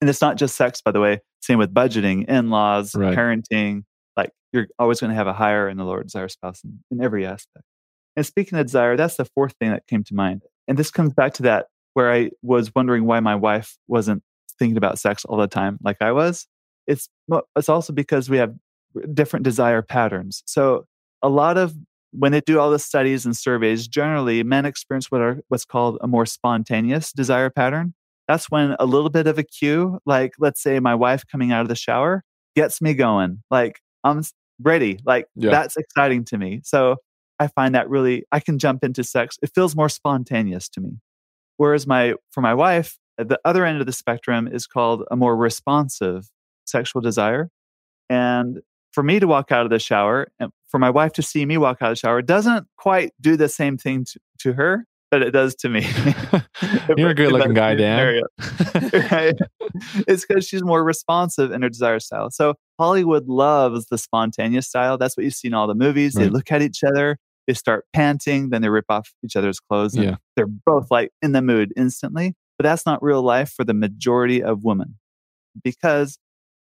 [0.00, 1.20] And it's not just sex, by the way.
[1.40, 3.16] Same with budgeting, in laws, right.
[3.16, 3.84] parenting.
[4.16, 7.02] Like you're always going to have a higher and a lower desire spouse in, in
[7.02, 7.64] every aspect.
[8.16, 10.42] And speaking of desire, that's the fourth thing that came to mind.
[10.68, 14.22] And this comes back to that where I was wondering why my wife wasn't
[14.58, 16.46] thinking about sex all the time like I was.
[16.86, 17.08] It's
[17.56, 18.54] it's also because we have
[19.14, 20.42] different desire patterns.
[20.46, 20.86] So
[21.22, 21.74] a lot of
[22.12, 25.98] when they do all the studies and surveys, generally men experience what are what's called
[26.00, 27.94] a more spontaneous desire pattern.
[28.28, 31.62] That's when a little bit of a cue, like let's say my wife coming out
[31.62, 32.22] of the shower,
[32.54, 33.42] gets me going.
[33.50, 34.22] Like I'm
[34.60, 34.98] ready.
[35.04, 35.50] Like yeah.
[35.50, 36.60] that's exciting to me.
[36.64, 36.96] So
[37.38, 39.38] I find that really I can jump into sex.
[39.42, 40.98] It feels more spontaneous to me.
[41.56, 45.16] Whereas my for my wife, uh, the other end of the spectrum is called a
[45.16, 46.28] more responsive
[46.66, 47.50] sexual desire.
[48.08, 48.60] And
[48.92, 51.58] for me to walk out of the shower and for my wife to see me
[51.58, 55.20] walk out of the shower doesn't quite do the same thing to, to her that
[55.20, 55.80] it does to me.
[56.96, 58.22] You're a good looking guy, Dan.
[59.10, 59.34] right?
[60.06, 62.30] It's because she's more responsive in her desire style.
[62.30, 64.96] So Hollywood loves the spontaneous style.
[64.96, 66.14] That's what you see in all the movies.
[66.14, 66.24] Right.
[66.24, 69.94] They look at each other, they start panting, then they rip off each other's clothes.
[69.94, 70.16] And yeah.
[70.36, 72.34] They're both like in the mood instantly.
[72.58, 74.98] But that's not real life for the majority of women
[75.62, 76.18] because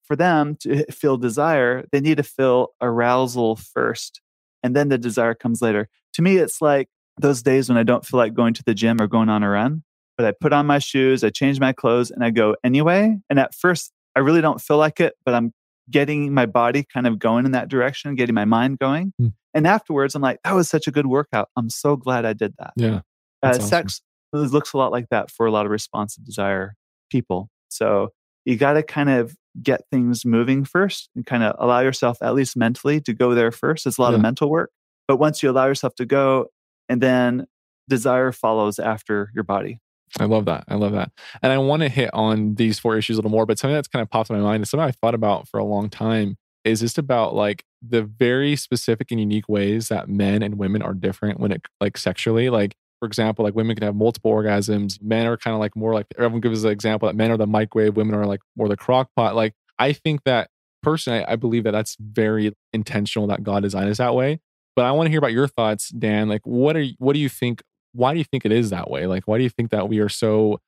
[0.09, 4.21] for them to feel desire, they need to feel arousal first.
[4.63, 5.89] And then the desire comes later.
[6.15, 6.89] To me, it's like
[7.21, 9.49] those days when I don't feel like going to the gym or going on a
[9.49, 9.85] run.
[10.17, 13.17] but I put on my shoes, I change my clothes, and I go anyway.
[13.31, 15.53] And at first, I really don't feel like it, but I'm
[15.91, 19.13] getting my body kind of going in that direction, getting my mind going.
[19.21, 19.33] Mm.
[19.55, 21.51] And afterwards, I'm like, that was such a good workout.
[21.57, 22.73] I'm so glad I did that.
[22.77, 23.01] Yeah.
[23.43, 23.63] Uh, awesome.
[23.63, 24.01] Sex
[24.33, 26.75] looks a lot like that for a lot of responsive desire
[27.11, 27.49] people.
[27.69, 28.11] So
[28.49, 32.35] you got to kind of get things moving first and kind of allow yourself, at
[32.35, 33.87] least mentally, to go there first.
[33.87, 34.17] It's a lot yeah.
[34.17, 34.71] of mental work.
[35.07, 36.47] But once you allow yourself to go,
[36.89, 37.47] and then
[37.91, 39.81] desire follows after your body.
[40.19, 40.65] I love that.
[40.67, 41.11] I love that.
[41.43, 43.89] And I want to hit on these four issues a little more, but something that's
[43.89, 46.39] kind of popped in my mind and something I've thought about for a long time
[46.65, 50.95] is just about like the very specific and unique ways that men and women are
[50.95, 52.49] different when it like sexually.
[52.49, 55.01] Like, for example, like women can have multiple orgasms.
[55.03, 57.47] Men are kind of like more like everyone gives the example that men are the
[57.47, 59.35] microwave, women are like more the crock pot.
[59.35, 60.51] Like, I think that
[60.83, 64.41] personally, I believe that that's very intentional that God designed us that way.
[64.75, 66.29] But I want to hear about your thoughts, Dan.
[66.29, 69.07] Like, what are what do you think why do you think it is that way?
[69.07, 70.61] Like, why do you think that we are so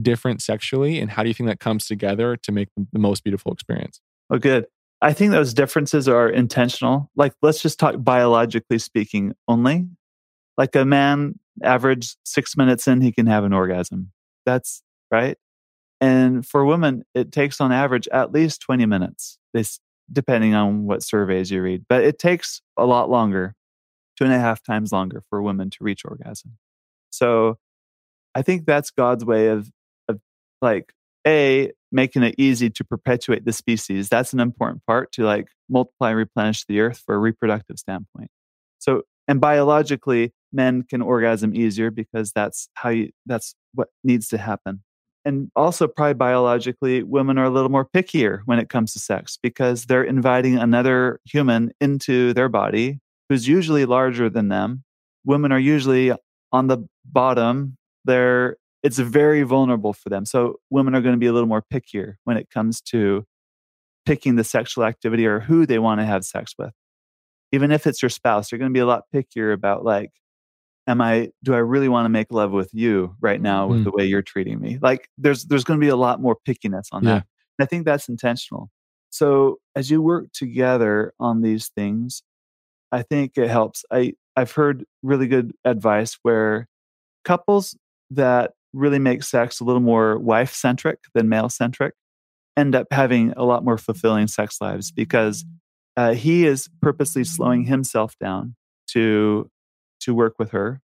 [0.00, 1.00] different sexually?
[1.00, 4.00] And how do you think that comes together to make the most beautiful experience?
[4.30, 4.66] Oh, good.
[5.00, 7.10] I think those differences are intentional.
[7.16, 9.86] Like, let's just talk biologically speaking only.
[10.56, 14.12] Like, a man, average six minutes in, he can have an orgasm.
[14.46, 15.36] That's right.
[16.00, 19.80] And for women, it takes on average at least 20 minutes, this,
[20.12, 21.84] depending on what surveys you read.
[21.88, 23.54] But it takes a lot longer,
[24.16, 26.56] two and a half times longer for women to reach orgasm.
[27.10, 27.58] So
[28.34, 29.70] I think that's God's way of,
[30.08, 30.20] of
[30.62, 30.92] like,
[31.26, 34.08] A, making it easy to perpetuate the species.
[34.08, 38.30] That's an important part to like multiply and replenish the earth for a reproductive standpoint.
[38.78, 44.38] So, and biologically, men can orgasm easier because that's how you, that's what needs to
[44.38, 44.82] happen.
[45.24, 49.38] And also, probably biologically, women are a little more pickier when it comes to sex
[49.42, 54.84] because they're inviting another human into their body who's usually larger than them.
[55.24, 56.12] Women are usually
[56.52, 60.24] on the bottom, they're it's very vulnerable for them.
[60.24, 63.26] So women are going to be a little more pickier when it comes to
[64.06, 66.72] picking the sexual activity or who they want to have sex with.
[67.52, 70.12] Even if it's your spouse, they're going to be a lot pickier about like,
[70.88, 73.84] am I do I really want to make love with you right now with mm.
[73.84, 74.78] the way you're treating me?
[74.80, 77.10] Like there's there's going to be a lot more pickiness on yeah.
[77.10, 77.26] that.
[77.58, 78.70] And I think that's intentional.
[79.10, 82.22] So as you work together on these things,
[82.90, 83.84] I think it helps.
[83.92, 86.66] I I've heard really good advice where
[87.24, 87.76] couples
[88.10, 91.94] that really make sex a little more wife centric than male centric
[92.56, 95.44] end up having a lot more fulfilling sex lives because
[95.96, 98.54] uh, he is purposely slowing himself down
[98.88, 99.50] to
[100.08, 100.80] to work with her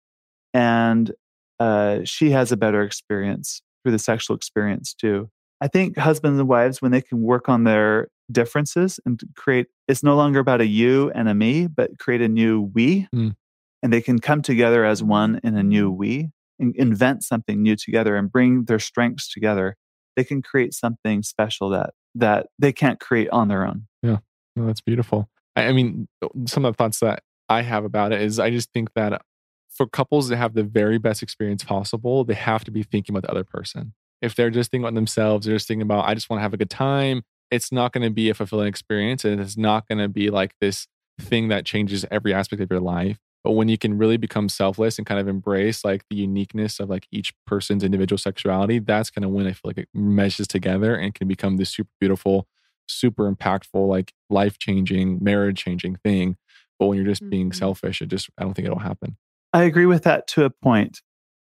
[0.53, 1.11] and
[1.59, 5.29] uh, she has a better experience through the sexual experience too.
[5.61, 10.03] I think husbands and wives when they can work on their differences and create it's
[10.03, 13.35] no longer about a you and a me but create a new we mm
[13.83, 16.29] and they can come together as one in a new we
[16.59, 19.75] and invent something new together and bring their strengths together.
[20.15, 23.87] They can create something special that that they can't create on their own.
[24.03, 24.17] Yeah.
[24.55, 25.29] That's beautiful.
[25.55, 26.07] I, I mean
[26.45, 29.21] some of the thoughts that i have about it is i just think that
[29.69, 33.23] for couples to have the very best experience possible they have to be thinking about
[33.23, 36.29] the other person if they're just thinking about themselves they're just thinking about i just
[36.29, 39.41] want to have a good time it's not going to be a fulfilling experience and
[39.41, 40.87] it's not going to be like this
[41.19, 44.97] thing that changes every aspect of your life but when you can really become selfless
[44.97, 49.25] and kind of embrace like the uniqueness of like each person's individual sexuality, that's kind
[49.25, 52.47] of when I feel like it meshes together and can become this super beautiful,
[52.87, 56.37] super impactful, like life changing, marriage changing thing.
[56.81, 57.57] But when you're just being mm-hmm.
[57.57, 59.15] selfish, it just, I don't think it'll happen.
[59.53, 61.01] I agree with that to a point.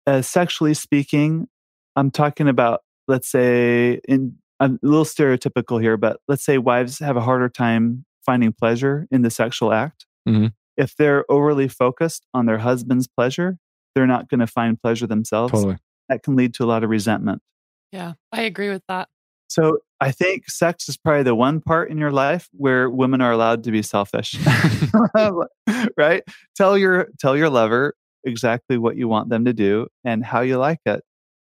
[0.05, 1.47] Uh, sexually speaking,
[1.95, 7.15] I'm talking about, let's say, in a little stereotypical here, but let's say wives have
[7.15, 10.05] a harder time finding pleasure in the sexual act.
[10.27, 10.47] Mm-hmm
[10.79, 13.57] if they're overly focused on their husband's pleasure,
[13.93, 15.51] they're not going to find pleasure themselves.
[15.51, 15.77] Totally.
[16.07, 17.41] That can lead to a lot of resentment.
[17.91, 19.09] Yeah, I agree with that.
[19.49, 23.31] So I think sex is probably the one part in your life where women are
[23.31, 24.37] allowed to be selfish.
[25.97, 26.23] right?
[26.55, 30.57] Tell your tell your lover exactly what you want them to do and how you
[30.57, 31.03] like it.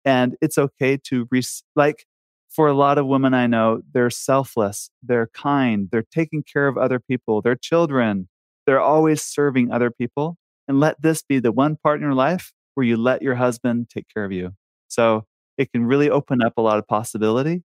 [0.04, 1.42] And it's okay to re-
[1.76, 2.06] like
[2.50, 6.76] for a lot of women I know, they're selfless, they're kind, they're taking care of
[6.76, 8.28] other people, their children,
[8.66, 10.36] they're always serving other people.
[10.68, 13.90] And let this be the one part in your life where you let your husband
[13.90, 14.52] take care of you.
[14.88, 15.24] So
[15.58, 17.62] it can really open up a lot of possibility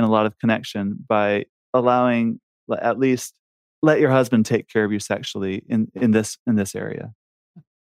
[0.00, 2.40] and a lot of connection by allowing
[2.80, 3.34] at least
[3.82, 7.12] let your husband take care of you sexually in, in this in this area.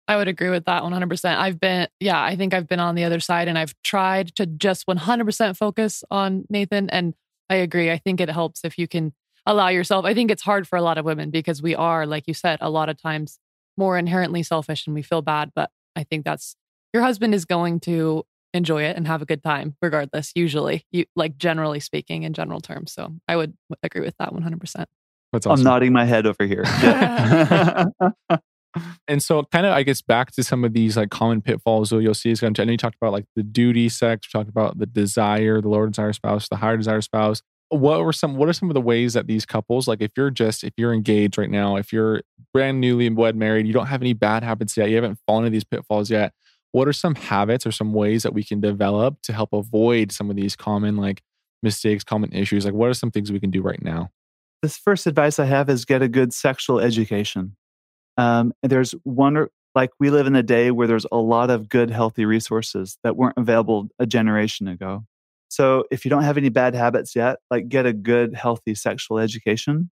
[0.07, 1.37] I would agree with that 100%.
[1.37, 4.45] I've been, yeah, I think I've been on the other side and I've tried to
[4.45, 6.89] just 100% focus on Nathan.
[6.89, 7.13] And
[7.49, 7.91] I agree.
[7.91, 9.13] I think it helps if you can
[9.45, 10.05] allow yourself.
[10.05, 12.59] I think it's hard for a lot of women because we are, like you said,
[12.61, 13.37] a lot of times
[13.75, 15.51] more inherently selfish and we feel bad.
[15.53, 16.55] But I think that's
[16.93, 21.05] your husband is going to enjoy it and have a good time regardless usually you
[21.15, 24.85] like generally speaking in general terms so i would agree with that 100%
[25.33, 25.51] that's awesome.
[25.51, 26.63] i'm nodding my head over here.
[29.07, 31.97] And so kind of i guess back to some of these like common pitfalls so
[31.97, 34.37] you'll see is going to i know you talked about like the duty sex we
[34.37, 37.41] talked about the desire the lower desire spouse the higher desire spouse.
[37.69, 40.29] What were some what are some of the ways that these couples like if you're
[40.29, 42.21] just if you're engaged right now if you're
[42.53, 45.53] brand newly wed married you don't have any bad habits yet you haven't fallen into
[45.53, 46.33] these pitfalls yet
[46.71, 50.29] what are some habits or some ways that we can develop to help avoid some
[50.29, 51.23] of these common like
[51.63, 52.65] mistakes common issues?
[52.65, 54.09] Like what are some things we can do right now?
[54.61, 57.55] This first advice i have is get a good sexual education.
[58.17, 61.91] Um, there's one like we live in a day where there's a lot of good
[61.91, 65.03] healthy resources that weren't available a generation ago.
[65.49, 69.19] So if you don't have any bad habits yet, like get a good, healthy sexual
[69.19, 69.91] education.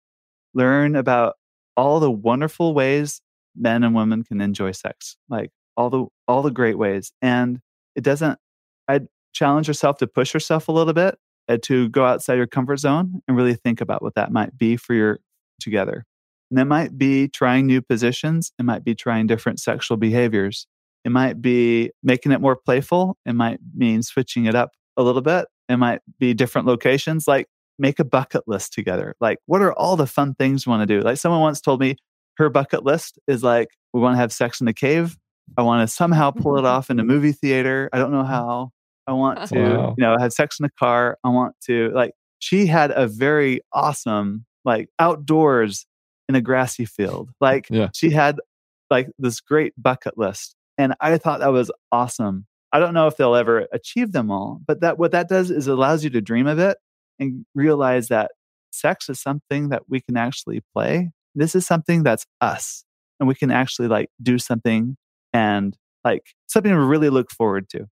[0.54, 1.36] Learn about
[1.76, 3.22] all the wonderful ways
[3.56, 7.12] men and women can enjoy sex, like all the all the great ways.
[7.22, 7.60] And
[7.96, 8.40] it doesn't.
[8.88, 12.78] I'd challenge yourself to push yourself a little bit and to go outside your comfort
[12.78, 15.20] zone and really think about what that might be for your
[15.60, 16.06] together.
[16.52, 18.52] And that might be trying new positions.
[18.60, 20.68] It might be trying different sexual behaviors.
[21.04, 23.18] It might be making it more playful.
[23.26, 25.48] It might mean switching it up a little bit.
[25.68, 27.28] It might be different locations.
[27.28, 27.48] Like
[27.80, 29.16] make a bucket list together.
[29.20, 31.02] Like, what are all the fun things you want to do?
[31.02, 31.96] Like, someone once told me
[32.38, 35.18] her bucket list is like, we want to have sex in the cave.
[35.58, 37.90] I want to somehow pull it off in a movie theater.
[37.94, 38.28] I don't know mm-hmm.
[38.28, 38.72] how.
[39.06, 39.96] I want to, wow.
[39.98, 41.18] you know, have sex in a car.
[41.24, 45.86] I want to, like, she had a very awesome, like, outdoors
[46.30, 47.30] in a grassy field.
[47.40, 47.90] Like, yeah.
[47.94, 48.40] she had
[48.90, 50.56] like this great bucket list.
[50.78, 52.46] And I thought that was awesome.
[52.72, 55.68] I don't know if they'll ever achieve them all, but that what that does is
[55.68, 56.78] it allows you to dream of it
[57.20, 58.32] and realize that
[58.72, 61.12] sex is something that we can actually play.
[61.36, 62.84] This is something that's us
[63.20, 64.96] and we can actually like do something
[65.34, 67.88] and like something to really look forward to.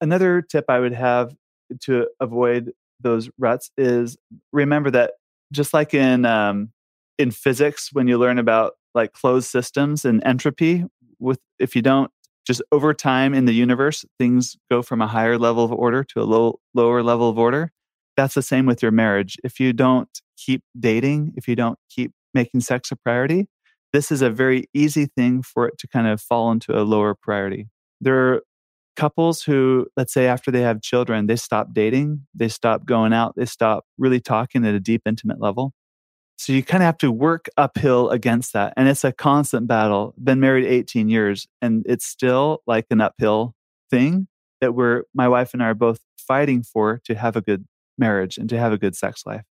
[0.00, 1.34] Another tip I would have
[1.82, 4.16] to avoid those ruts is
[4.52, 5.12] remember that
[5.52, 6.70] just like in um,
[7.18, 10.84] in physics when you learn about like closed systems and entropy
[11.18, 12.10] with if you don't
[12.46, 16.20] just over time in the universe, things go from a higher level of order to
[16.20, 17.72] a low, lower level of order.
[18.16, 19.38] That's the same with your marriage.
[19.42, 23.48] If you don't keep dating, if you don't keep making sex a priority,
[23.94, 27.14] this is a very easy thing for it to kind of fall into a lower
[27.14, 27.68] priority.
[28.00, 28.42] There are
[28.96, 33.34] couples who, let's say, after they have children, they stop dating, they stop going out,
[33.36, 35.74] they stop really talking at a deep, intimate level.
[36.38, 38.74] So you kind of have to work uphill against that.
[38.76, 40.12] And it's a constant battle.
[40.22, 43.54] Been married 18 years and it's still like an uphill
[43.92, 44.26] thing
[44.60, 47.64] that we're, my wife and I are both fighting for to have a good
[47.96, 49.44] marriage and to have a good sex life.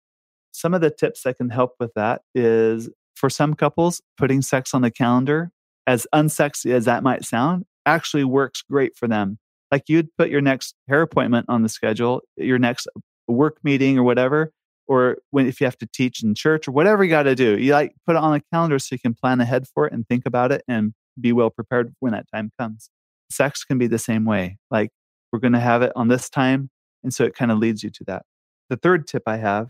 [0.53, 2.89] Some of the tips that can help with that is
[3.21, 5.51] for some couples, putting sex on the calendar,
[5.87, 9.39] as unsexy as that might sound, actually works great for them.
[9.71, 12.89] Like you'd put your next hair appointment on the schedule, your next
[13.29, 14.53] work meeting or whatever,
[14.91, 17.57] or when if you have to teach in church or whatever you got to do
[17.57, 20.07] you like put it on a calendar so you can plan ahead for it and
[20.09, 22.91] think about it and be well prepared when that time comes
[23.31, 24.91] sex can be the same way like
[25.33, 26.69] we're going to have it on this time
[27.05, 28.25] and so it kind of leads you to that
[28.69, 29.69] the third tip i have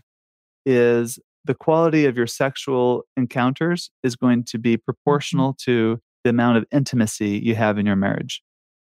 [0.65, 4.83] is the quality of your sexual encounters is going to be mm-hmm.
[4.85, 8.43] proportional to the amount of intimacy you have in your marriage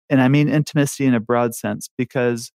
[0.09, 2.51] and i mean intimacy in a broad sense because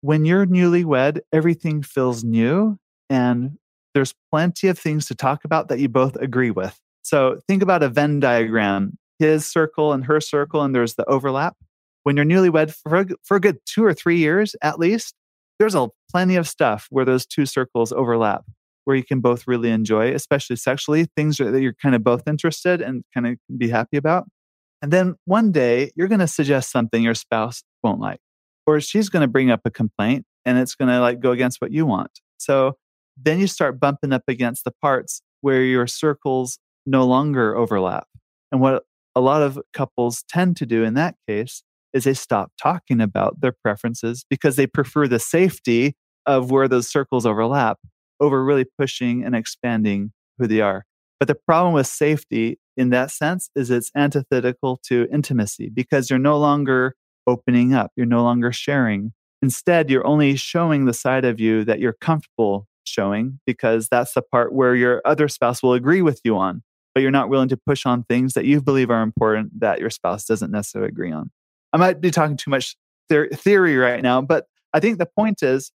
[0.00, 2.78] when you're newlywed everything feels new
[3.10, 3.56] and
[3.94, 6.78] there's plenty of things to talk about that you both agree with.
[7.02, 11.56] So think about a Venn diagram his circle and her circle, and there's the overlap.
[12.04, 15.12] When you're newlywed for a, for a good two or three years at least,
[15.58, 18.44] there's a plenty of stuff where those two circles overlap,
[18.88, 22.80] where you can both really enjoy, especially sexually, things that you're kind of both interested
[22.80, 24.24] and kind of be happy about.
[24.80, 28.20] And then one day you're going to suggest something your spouse won't like,
[28.66, 31.60] or she's going to bring up a complaint and it's going to like go against
[31.60, 32.12] what you want.
[32.38, 32.78] So
[33.22, 38.06] then you start bumping up against the parts where your circles no longer overlap.
[38.50, 42.52] And what a lot of couples tend to do in that case is they stop
[42.58, 47.76] talking about their preferences because they prefer the safety of where those circles overlap
[48.20, 50.84] over really pushing and expanding who they are.
[51.18, 56.18] But the problem with safety in that sense is it's antithetical to intimacy because you're
[56.18, 56.94] no longer
[57.26, 59.12] opening up, you're no longer sharing.
[59.42, 64.22] Instead, you're only showing the side of you that you're comfortable showing because that's the
[64.22, 66.62] part where your other spouse will agree with you on,
[66.94, 69.90] but you're not willing to push on things that you believe are important that your
[69.90, 71.30] spouse doesn't necessarily agree on.
[71.72, 72.76] I might be talking too much
[73.08, 75.70] theory right now, but I think the point is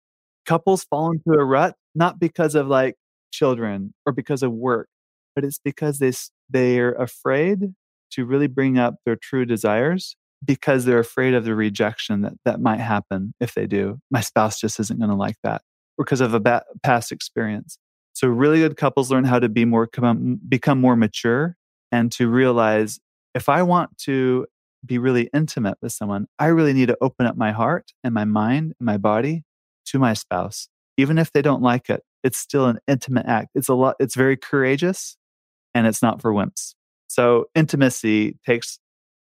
[0.47, 2.97] couples fall into a rut not because of like
[3.33, 4.89] children or because of work,
[5.35, 6.13] but it's because they
[6.51, 7.75] they're afraid
[8.13, 12.61] to really bring up their true desires because they're afraid of the rejection that, that
[12.61, 13.99] might happen if they do.
[14.11, 15.63] My spouse just isn't going to like that
[15.97, 17.79] because of a ba- past experience.
[18.13, 19.89] So, really good couples learn how to be more,
[20.49, 21.57] become more mature
[21.91, 22.99] and to realize
[23.35, 24.47] if I want to
[24.85, 28.25] be really intimate with someone, I really need to open up my heart and my
[28.25, 29.45] mind and my body
[29.87, 30.69] to my spouse.
[30.97, 33.51] Even if they don't like it, it's still an intimate act.
[33.55, 35.17] It's a lot, it's very courageous
[35.75, 36.75] and it's not for wimps.
[37.09, 38.79] So intimacy takes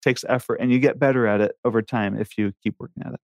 [0.02, 3.14] takes effort and you get better at it over time if you keep working at
[3.14, 3.20] it.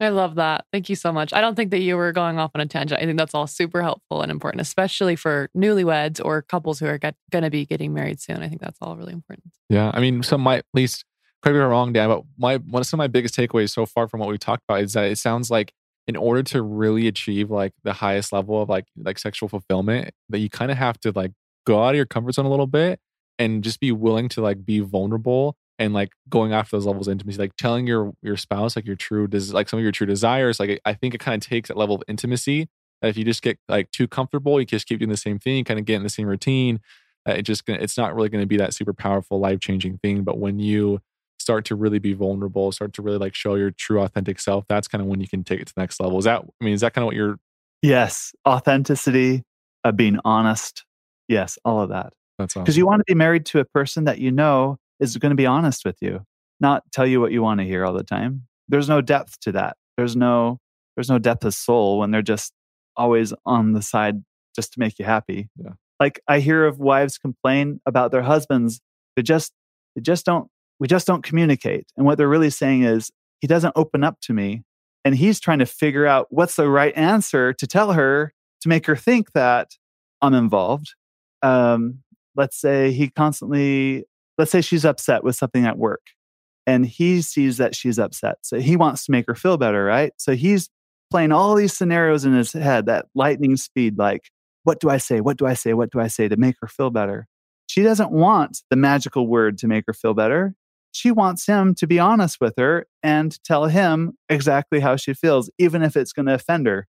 [0.00, 0.64] I love that.
[0.72, 1.32] Thank you so much.
[1.32, 3.00] I don't think that you were going off on a tangent.
[3.00, 6.98] I think that's all super helpful and important, especially for newlyweds or couples who are
[6.98, 8.42] going to be getting married soon.
[8.42, 9.52] I think that's all really important.
[9.68, 9.92] Yeah.
[9.94, 11.04] I mean, some might, at least,
[11.42, 13.70] correct me if I'm wrong, Dan, but my, one of some of my biggest takeaways
[13.70, 15.72] so far from what we talked about is that it sounds like
[16.06, 20.38] in order to really achieve like the highest level of like, like sexual fulfillment, that
[20.38, 21.32] you kind of have to like
[21.66, 22.98] go out of your comfort zone a little bit
[23.38, 27.12] and just be willing to like be vulnerable and like going after those levels of
[27.12, 30.06] intimacy, like telling your your spouse like your true des- like some of your true
[30.06, 30.60] desires.
[30.60, 32.68] Like I think it kind of takes that level of intimacy
[33.00, 35.58] that if you just get like too comfortable, you just keep doing the same thing,
[35.58, 36.80] you kind of get in the same routine.
[37.28, 40.24] Uh, it just it's not really going to be that super powerful, life changing thing.
[40.24, 41.00] But when you
[41.42, 44.88] start to really be vulnerable, start to really like show your true authentic self, that's
[44.88, 46.18] kind of when you can take it to the next level.
[46.18, 47.38] Is that I mean, is that kind of what you're?
[47.82, 49.42] Yes, authenticity,
[49.84, 50.84] uh, being honest.
[51.28, 52.12] Yes, all of that.
[52.38, 52.78] That's because awesome.
[52.78, 55.46] you want to be married to a person that you know is going to be
[55.46, 56.24] honest with you,
[56.60, 58.46] not tell you what you want to hear all the time.
[58.68, 59.76] There's no depth to that.
[59.96, 60.58] There's no
[60.96, 62.52] there's no depth of soul when they're just
[62.96, 64.22] always on the side
[64.54, 65.48] just to make you happy.
[65.56, 65.72] Yeah.
[65.98, 68.80] Like I hear of wives complain about their husbands.
[69.16, 69.52] They just
[69.94, 70.48] they just don't
[70.82, 71.86] we just don't communicate.
[71.96, 74.64] And what they're really saying is he doesn't open up to me
[75.04, 78.86] and he's trying to figure out what's the right answer to tell her to make
[78.86, 79.76] her think that
[80.22, 80.96] I'm involved.
[81.40, 82.00] Um,
[82.34, 84.06] let's say he constantly
[84.38, 86.02] let's say she's upset with something at work
[86.66, 88.38] and he sees that she's upset.
[88.42, 90.12] So he wants to make her feel better, right?
[90.16, 90.68] So he's
[91.12, 94.30] playing all these scenarios in his head that lightning speed, like,
[94.64, 95.20] what do I say?
[95.20, 95.74] What do I say?
[95.74, 97.28] What do I say to make her feel better?
[97.68, 100.56] She doesn't want the magical word to make her feel better.
[100.92, 105.50] She wants him to be honest with her and tell him exactly how she feels,
[105.58, 106.86] even if it's going to offend her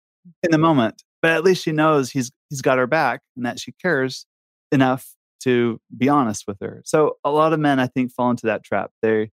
[0.44, 1.04] in the moment.
[1.22, 4.26] But at least she knows he's he's got her back and that she cares
[4.72, 6.82] enough to be honest with her.
[6.86, 8.92] So a lot of men, I think, fall into that trap.
[9.02, 9.32] They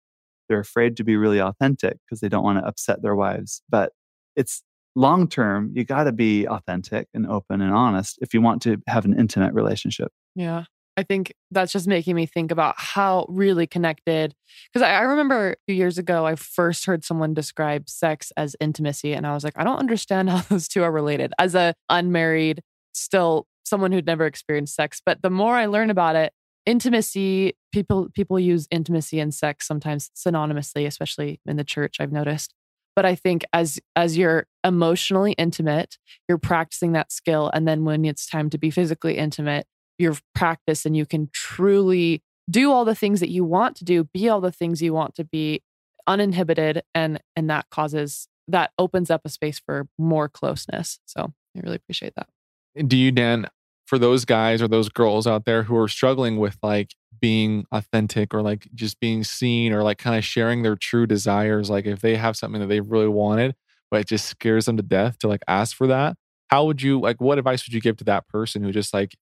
[0.48, 3.62] they're afraid to be really authentic because they don't want to upset their wives.
[3.68, 3.92] But
[4.36, 4.62] it's
[4.94, 5.72] long term.
[5.74, 9.18] You got to be authentic and open and honest if you want to have an
[9.18, 10.12] intimate relationship.
[10.34, 10.64] Yeah.
[10.97, 14.34] I think that's just making me think about how really connected.
[14.72, 18.55] Because I, I, remember a few years ago, I first heard someone describe sex as
[18.61, 21.32] intimacy, and I was like, I don't understand how those two are related.
[21.38, 25.01] As a unmarried, still someone who'd never experienced sex.
[25.05, 26.32] But the more I learn about it,
[26.66, 32.55] intimacy, people people use intimacy and sex sometimes synonymously, especially in the church, I've noticed.
[32.95, 37.51] But I think as as you're emotionally intimate, you're practicing that skill.
[37.53, 39.66] And then when it's time to be physically intimate,
[39.99, 44.05] you're practice and you can truly do all the things that you want to do,
[44.05, 45.62] be all the things you want to be
[46.07, 50.99] uninhibited and and that causes that opens up a space for more closeness.
[51.07, 52.28] So I really appreciate that
[52.74, 53.47] do you, Dan,
[53.86, 58.34] for those guys or those girls out there who are struggling with like being authentic
[58.34, 62.01] or like just being seen or like kind of sharing their true desires, like if
[62.01, 63.55] they have something that they really wanted,
[63.90, 66.16] but it just scares them to death to like ask for that,
[66.49, 69.14] how would you like what advice would you give to that person who just like,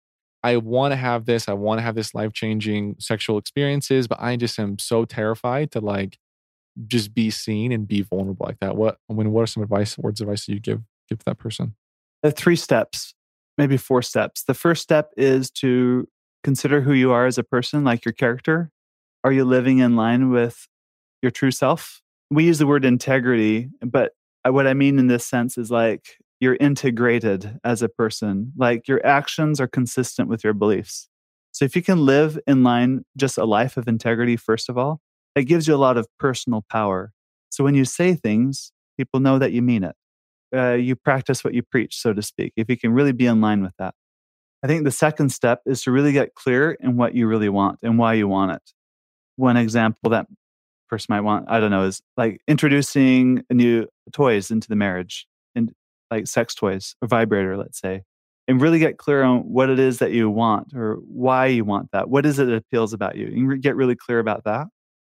[0.43, 4.21] I want to have this, I want to have this life changing sexual experiences, but
[4.21, 6.19] I just am so terrified to like
[6.87, 8.77] just be seen and be vulnerable like that.
[8.77, 11.39] What I mean, what are some advice, words of advice that you give give that
[11.39, 11.75] person?
[12.23, 13.15] The three steps
[13.59, 14.45] maybe four steps.
[14.45, 16.09] The first step is to
[16.43, 18.71] consider who you are as a person, like your character.
[19.25, 20.67] Are you living in line with
[21.23, 22.03] your true self?
[22.31, 24.13] We use the word integrity, but
[24.47, 28.87] uh, what I mean in this sense is like you're integrated as a person, like
[28.87, 31.09] your actions are consistent with your beliefs.
[31.53, 35.01] So if you can live in line just a life of integrity, first of all,
[35.35, 37.13] it gives you a lot of personal power.
[37.49, 39.97] So when you say things, people know that you mean it
[40.55, 43.41] uh, you practice what you preach, so to speak, if you can really be in
[43.41, 43.95] line with that.
[44.63, 47.79] I think the second step is to really get clear in what you really want
[47.83, 48.73] and why you want it.
[49.37, 50.27] One example that
[50.89, 55.27] person might want, I don't know, is like introducing new toys into the marriage
[56.13, 58.03] like sex toys, a vibrator, let's say,
[58.47, 61.91] and really get clear on what it is that you want or why you want
[61.93, 62.11] that.
[62.11, 63.27] What is it that appeals about you?
[63.27, 64.67] And get really clear about that.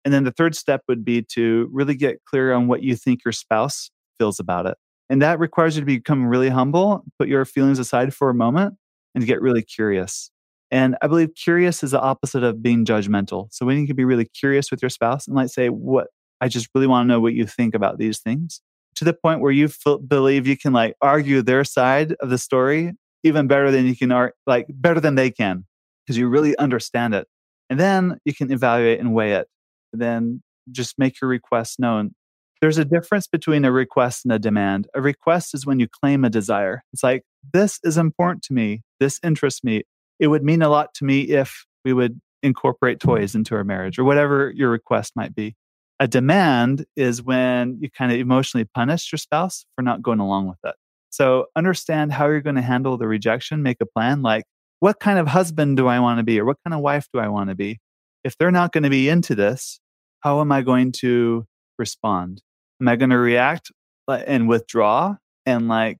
[0.04, 3.20] And then the third step would be to really get clear on what you think
[3.24, 4.76] your spouse feels about it.
[5.08, 8.74] And that requires you to become really humble, put your feelings aside for a moment,
[9.14, 10.30] and get really curious.
[10.70, 13.48] And I believe curious is the opposite of being judgmental.
[13.52, 16.08] So when you can be really curious with your spouse and like say, what
[16.40, 18.60] I just really want to know what you think about these things
[18.98, 22.38] to the point where you f- believe you can like argue their side of the
[22.38, 22.92] story
[23.22, 25.64] even better than you can ar- like better than they can
[26.04, 27.26] because you really understand it.
[27.70, 29.46] And then you can evaluate and weigh it.
[29.92, 30.42] Then
[30.72, 32.12] just make your request known.
[32.60, 34.88] There's a difference between a request and a demand.
[34.94, 36.82] A request is when you claim a desire.
[36.92, 37.22] It's like
[37.52, 38.82] this is important to me.
[38.98, 39.82] This interests me.
[40.18, 43.98] It would mean a lot to me if we would incorporate toys into our marriage
[43.98, 45.54] or whatever your request might be
[46.00, 50.48] a demand is when you kind of emotionally punish your spouse for not going along
[50.48, 50.74] with it
[51.10, 54.44] so understand how you're going to handle the rejection, make a plan like,
[54.80, 57.18] what kind of husband do I want to be or what kind of wife do
[57.18, 57.80] I want to be?
[58.24, 59.80] If they're not going to be into this,
[60.20, 61.46] how am I going to
[61.78, 62.42] respond?
[62.80, 63.72] Am I going to react
[64.08, 65.98] and withdraw and like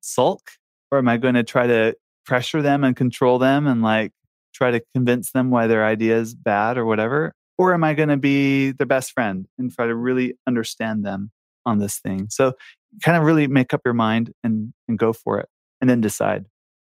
[0.00, 0.42] sulk?
[0.90, 1.94] Or am I going to try to
[2.26, 4.12] pressure them and control them and like
[4.52, 7.32] try to convince them why their idea is bad or whatever?
[7.60, 11.30] Or am I going to be their best friend and try to really understand them
[11.66, 12.28] on this thing?
[12.30, 12.54] So
[13.02, 15.46] kind of really make up your mind and and go for it
[15.78, 16.46] and then decide.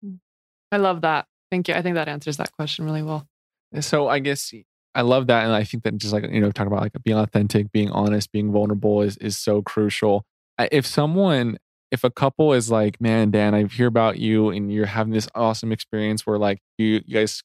[0.04, 0.16] Hmm.
[0.70, 1.24] i love that.
[1.50, 1.74] Thank you.
[1.74, 3.26] I think that answers that question really well.
[3.80, 4.52] So i guess
[4.94, 7.16] i love that and i think that just like you know talking about like being
[7.16, 10.26] authentic being honest being vulnerable is is so crucial.
[10.70, 11.56] If someone
[11.90, 15.28] if a couple is like man dan i hear about you and you're having this
[15.34, 17.42] awesome experience where like you, you guys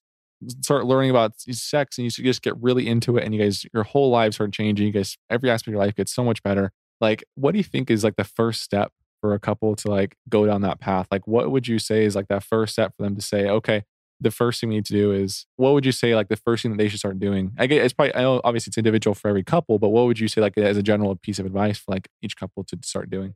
[0.61, 3.83] start learning about sex and you just get really into it and you guys your
[3.83, 6.71] whole lives start changing you guys every aspect of your life gets so much better.
[7.01, 8.91] Like what do you think is like the first step
[9.21, 11.07] for a couple to like go down that path?
[11.11, 13.83] Like what would you say is like that first step for them to say okay
[14.23, 16.63] the first thing we need to do is what would you say like the first
[16.63, 17.51] thing that they should start doing?
[17.57, 20.19] I guess it's probably i know obviously it's individual for every couple but what would
[20.19, 23.09] you say like as a general piece of advice for like each couple to start
[23.09, 23.35] doing?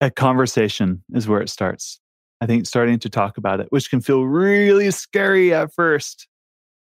[0.00, 2.00] A conversation is where it starts.
[2.40, 6.26] I think starting to talk about it which can feel really scary at first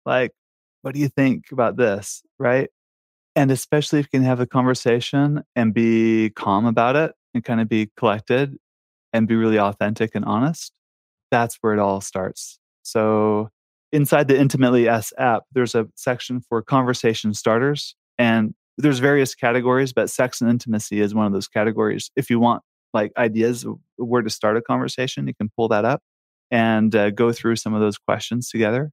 [0.06, 0.32] like
[0.82, 2.70] what do you think about this right
[3.36, 7.60] and especially if you can have a conversation and be calm about it and kind
[7.60, 8.58] of be collected
[9.12, 10.74] and be really authentic and honest,
[11.32, 12.60] that's where it all starts.
[12.84, 13.50] So,
[13.92, 17.96] inside the Intimately Us app, there's a section for conversation starters.
[18.18, 22.10] And there's various categories, but sex and intimacy is one of those categories.
[22.16, 23.66] If you want like ideas
[23.98, 26.02] where to start a conversation, you can pull that up
[26.52, 28.92] and uh, go through some of those questions together.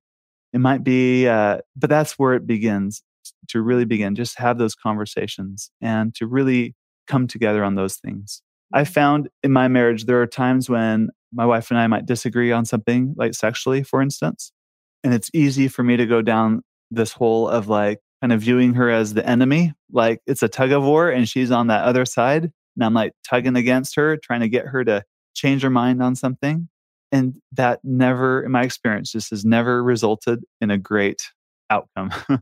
[0.52, 3.02] It might be, uh, but that's where it begins
[3.48, 6.74] to really begin, just have those conversations and to really
[7.06, 8.42] come together on those things.
[8.72, 8.92] I mm-hmm.
[8.92, 12.64] found in my marriage, there are times when my wife and I might disagree on
[12.64, 14.52] something, like sexually, for instance.
[15.04, 18.74] And it's easy for me to go down this hole of like kind of viewing
[18.74, 22.04] her as the enemy, like it's a tug of war and she's on that other
[22.04, 22.44] side.
[22.76, 26.16] And I'm like tugging against her, trying to get her to change her mind on
[26.16, 26.68] something.
[27.12, 31.30] And that never, in my experience, just has never resulted in a great
[31.70, 32.12] outcome.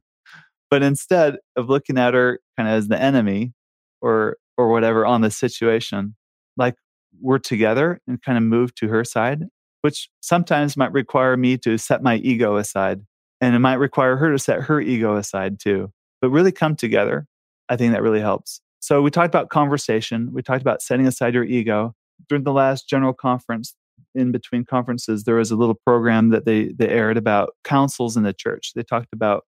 [0.71, 3.53] But instead of looking at her kind of as the enemy
[4.01, 6.17] or or whatever on the situation,
[6.57, 6.75] like
[7.21, 9.45] we're together and kind of move to her side,
[9.83, 13.01] which sometimes might require me to set my ego aside.
[13.41, 15.93] And it might require her to set her ego aside too.
[16.21, 17.27] But really come together.
[17.69, 18.61] I think that really helps.
[18.81, 20.31] So we talked about conversation.
[20.33, 21.95] We talked about setting aside your ego.
[22.29, 23.77] During the last general conference,
[24.15, 28.23] in between conferences, there was a little program that they they aired about councils in
[28.23, 28.73] the church.
[28.75, 29.45] They talked about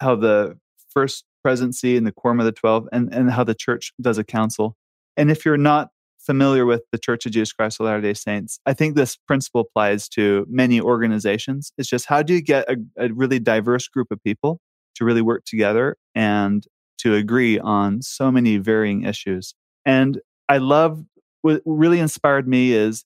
[0.00, 0.58] how the
[0.90, 4.24] first presidency and the quorum of the 12 and, and how the church does a
[4.24, 4.76] council.
[5.16, 8.58] And if you're not familiar with the Church of Jesus Christ of Latter day Saints,
[8.66, 11.72] I think this principle applies to many organizations.
[11.78, 14.60] It's just how do you get a, a really diverse group of people
[14.96, 16.66] to really work together and
[16.98, 19.54] to agree on so many varying issues?
[19.84, 21.04] And I love
[21.42, 23.04] what really inspired me is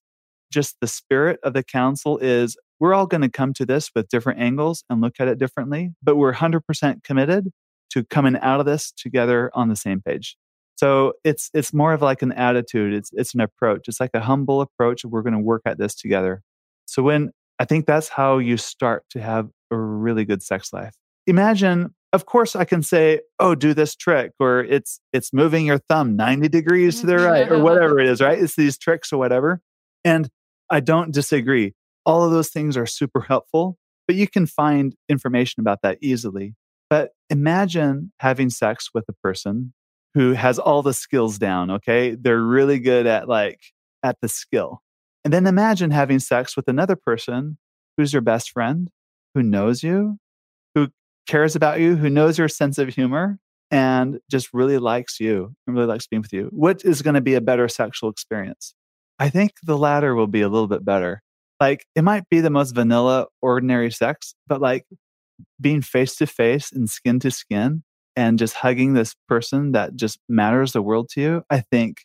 [0.51, 4.09] just the spirit of the council is we're all going to come to this with
[4.09, 7.51] different angles and look at it differently, but we're 100% committed
[7.91, 10.37] to coming out of this together on the same page.
[10.77, 12.95] So it's it's more of like an attitude.
[12.95, 13.83] It's it's an approach.
[13.87, 15.05] It's like a humble approach.
[15.05, 16.43] We're going to work at this together.
[16.87, 20.95] So when I think that's how you start to have a really good sex life.
[21.27, 25.79] Imagine, of course, I can say, "Oh, do this trick," or "It's it's moving your
[25.79, 27.25] thumb ninety degrees to the mm-hmm.
[27.27, 28.23] right," or whatever it is.
[28.23, 28.39] Right?
[28.39, 29.61] It's these tricks or whatever.
[30.03, 30.31] And
[30.71, 31.75] I don't disagree.
[32.07, 36.55] All of those things are super helpful, but you can find information about that easily.
[36.89, 39.73] But imagine having sex with a person
[40.14, 42.16] who has all the skills down, okay?
[42.16, 43.61] They're really good at like
[44.03, 44.83] at the skill.
[45.25, 47.59] And then imagine having sex with another person
[47.97, 48.91] who's your best friend,
[49.35, 50.18] who knows you,
[50.75, 50.89] who
[51.29, 53.39] cares about you, who knows your sense of humor
[53.71, 56.49] and just really likes you and really likes being with you.
[56.51, 58.75] What is going to be a better sexual experience?
[59.21, 61.23] I think the latter will be a little bit better
[61.61, 64.87] like it might be the most vanilla ordinary sex but like
[65.61, 67.83] being face to face and skin to skin
[68.16, 72.05] and just hugging this person that just matters the world to you, I think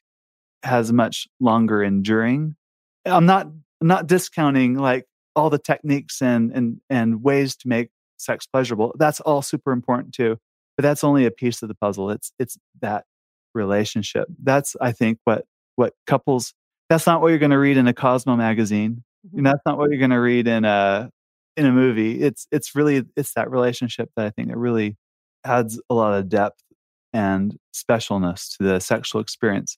[0.63, 2.55] has much longer enduring.
[3.05, 3.47] I'm not
[3.81, 5.05] not discounting like
[5.35, 8.95] all the techniques and and and ways to make sex pleasurable.
[8.97, 10.37] That's all super important too.
[10.77, 12.09] But that's only a piece of the puzzle.
[12.11, 13.05] It's it's that
[13.53, 14.27] relationship.
[14.43, 15.45] That's I think what
[15.75, 16.53] what couples
[16.89, 19.03] that's not what you're going to read in a Cosmo magazine.
[19.27, 19.37] Mm-hmm.
[19.37, 21.09] And that's not what you're going to read in a
[21.57, 22.21] in a movie.
[22.21, 24.97] It's it's really it's that relationship that I think that really
[25.43, 26.61] adds a lot of depth
[27.13, 29.77] and specialness to the sexual experience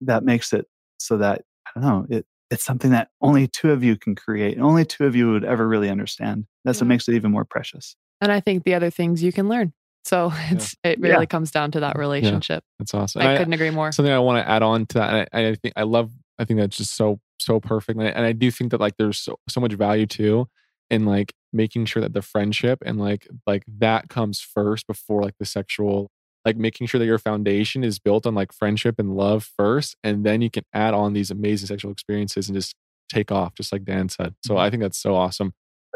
[0.00, 0.66] that makes it
[0.98, 4.56] so that I don't know it it's something that only two of you can create
[4.56, 6.84] and only two of you would ever really understand that's yeah.
[6.84, 9.72] what makes it even more precious and i think the other things you can learn
[10.04, 10.92] so it's yeah.
[10.92, 11.26] it really yeah.
[11.26, 14.44] comes down to that relationship that's awesome i, I couldn't agree more something i want
[14.44, 17.20] to add on to that I, I, think i love i think that's just so
[17.38, 20.06] so perfect and I, and I do think that like there's so, so much value
[20.06, 20.48] too
[20.90, 25.34] in like making sure that the friendship and like like that comes first before like
[25.38, 26.10] the sexual
[26.44, 30.24] like making sure that your foundation is built on like friendship and love first and
[30.24, 32.74] then you can add on these amazing sexual experiences and just
[33.08, 34.60] take off just like dan said so mm-hmm.
[34.60, 35.52] i think that's so awesome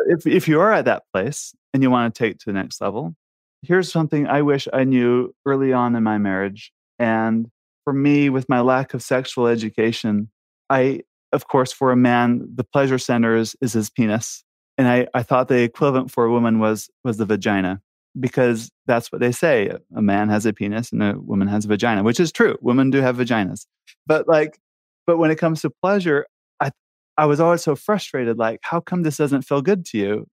[0.09, 2.81] if, if you are at that place and you want to take to the next
[2.81, 3.15] level
[3.63, 7.51] here's something i wish i knew early on in my marriage and
[7.85, 10.31] for me with my lack of sexual education
[10.71, 11.01] i
[11.33, 14.45] of course for a man the pleasure center is, is his penis
[14.79, 17.81] and I, I thought the equivalent for a woman was was the vagina
[18.19, 19.71] because that's what they say.
[19.95, 22.57] A man has a penis and a woman has a vagina, which is true.
[22.61, 23.67] Women do have vaginas.
[24.07, 24.59] But like,
[25.07, 26.27] but when it comes to pleasure,
[26.61, 26.71] I,
[27.17, 28.39] I was always so frustrated.
[28.39, 30.27] Like, how come this doesn't feel good to you?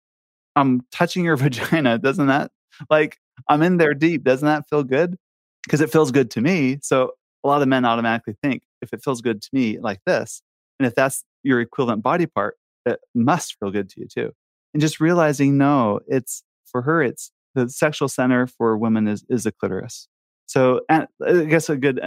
[0.55, 1.97] I'm touching your vagina.
[1.99, 2.51] Doesn't that
[2.89, 4.23] like, I'm in there deep.
[4.23, 5.15] Doesn't that feel good?
[5.63, 6.79] Because it feels good to me.
[6.81, 7.11] So
[7.43, 10.41] a lot of men automatically think if it feels good to me like this,
[10.79, 14.31] and if that's your equivalent body part, it must feel good to you too.
[14.73, 19.43] And just realizing, no, it's for her, it's the sexual center for women is is
[19.43, 20.07] the clitoris.
[20.45, 21.07] So I
[21.47, 21.99] guess a good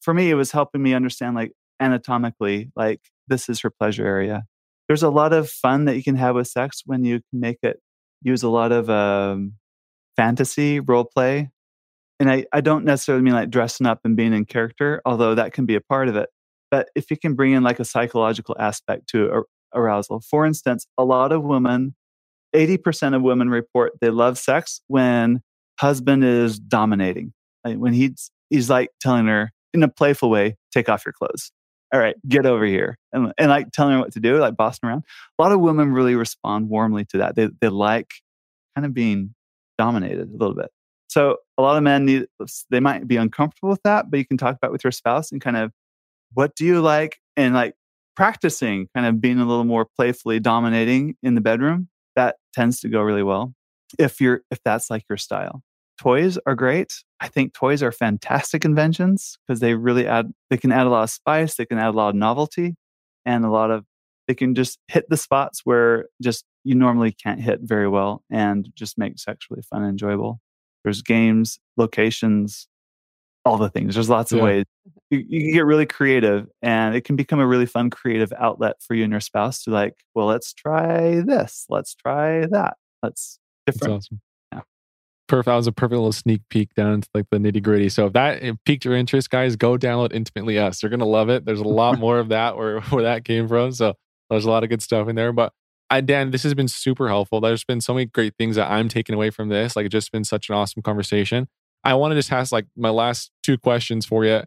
[0.00, 4.44] for me it was helping me understand like anatomically like this is her pleasure area.
[4.86, 7.58] There's a lot of fun that you can have with sex when you can make
[7.62, 7.78] it
[8.22, 9.54] use a lot of um,
[10.16, 11.50] fantasy role play.
[12.20, 15.52] And I, I don't necessarily mean like dressing up and being in character, although that
[15.52, 16.28] can be a part of it.
[16.70, 19.44] But if you can bring in like a psychological aspect to
[19.74, 21.94] arousal, for instance, a lot of women
[22.54, 25.40] 80% of women report they love sex when
[25.78, 27.32] husband is dominating.
[27.64, 31.52] Like when he's he's like telling her in a playful way, take off your clothes.
[31.92, 32.98] All right, get over here.
[33.12, 35.04] And, and like telling her what to do, like bossing around.
[35.38, 37.36] A lot of women really respond warmly to that.
[37.36, 38.10] They they like
[38.74, 39.34] kind of being
[39.78, 40.70] dominated a little bit.
[41.08, 42.26] So a lot of men need
[42.70, 45.40] they might be uncomfortable with that, but you can talk about with your spouse and
[45.40, 45.72] kind of
[46.34, 47.18] what do you like?
[47.38, 47.74] and like
[48.16, 52.88] practicing kind of being a little more playfully dominating in the bedroom that tends to
[52.88, 53.54] go really well
[53.98, 55.62] if you're if that's like your style.
[55.98, 56.92] Toys are great.
[57.20, 61.04] I think toys are fantastic inventions because they really add they can add a lot
[61.04, 62.74] of spice they can add a lot of novelty
[63.24, 63.84] and a lot of
[64.26, 68.68] they can just hit the spots where just you normally can't hit very well and
[68.74, 70.40] just make sexually fun and enjoyable
[70.84, 72.68] there's games locations
[73.48, 73.94] all the things.
[73.94, 74.38] There's lots yeah.
[74.38, 74.64] of ways.
[75.10, 78.76] You, you can get really creative and it can become a really fun creative outlet
[78.80, 82.76] for you and your spouse to like well let's try this let's try that.
[83.02, 83.94] Let's different.
[83.94, 84.20] That's awesome.
[84.52, 84.60] Yeah.
[85.26, 88.06] Perfect that was a perfect little sneak peek down into like the nitty gritty so
[88.06, 90.82] if that piqued your interest guys go download intimately us.
[90.82, 91.46] You're gonna love it.
[91.46, 93.72] There's a lot more of that where where that came from.
[93.72, 93.94] So
[94.28, 95.52] there's a lot of good stuff in there but
[95.90, 97.40] I, Dan, this has been super helpful.
[97.40, 99.74] There's been so many great things that I'm taking away from this.
[99.74, 101.48] Like, it's just been such an awesome conversation.
[101.84, 104.42] I want to just ask like my last two questions for you.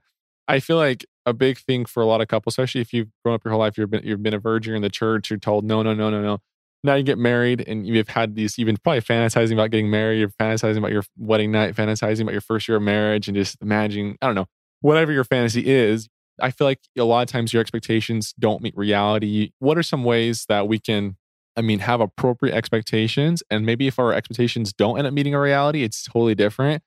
[0.47, 3.35] I feel like a big thing for a lot of couples, especially if you've grown
[3.35, 5.63] up your whole life, you've been you've been a virgin in the church, you're told
[5.63, 6.39] no, no, no, no, no.
[6.83, 10.19] Now you get married and you've had these, you've been probably fantasizing about getting married,
[10.19, 13.57] you're fantasizing about your wedding night, fantasizing about your first year of marriage, and just
[13.61, 14.47] imagining, I don't know,
[14.81, 16.09] whatever your fantasy is.
[16.41, 19.51] I feel like a lot of times your expectations don't meet reality.
[19.59, 21.17] What are some ways that we can,
[21.55, 23.43] I mean, have appropriate expectations?
[23.49, 26.83] And maybe if our expectations don't end up meeting a reality, it's totally different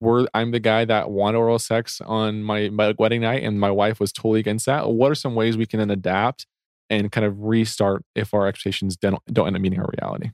[0.00, 3.70] we're I'm the guy that wanted oral sex on my, my wedding night and my
[3.70, 4.90] wife was totally against that.
[4.90, 6.46] What are some ways we can then adapt
[6.90, 10.30] and kind of restart if our expectations don't, don't end up meeting our reality?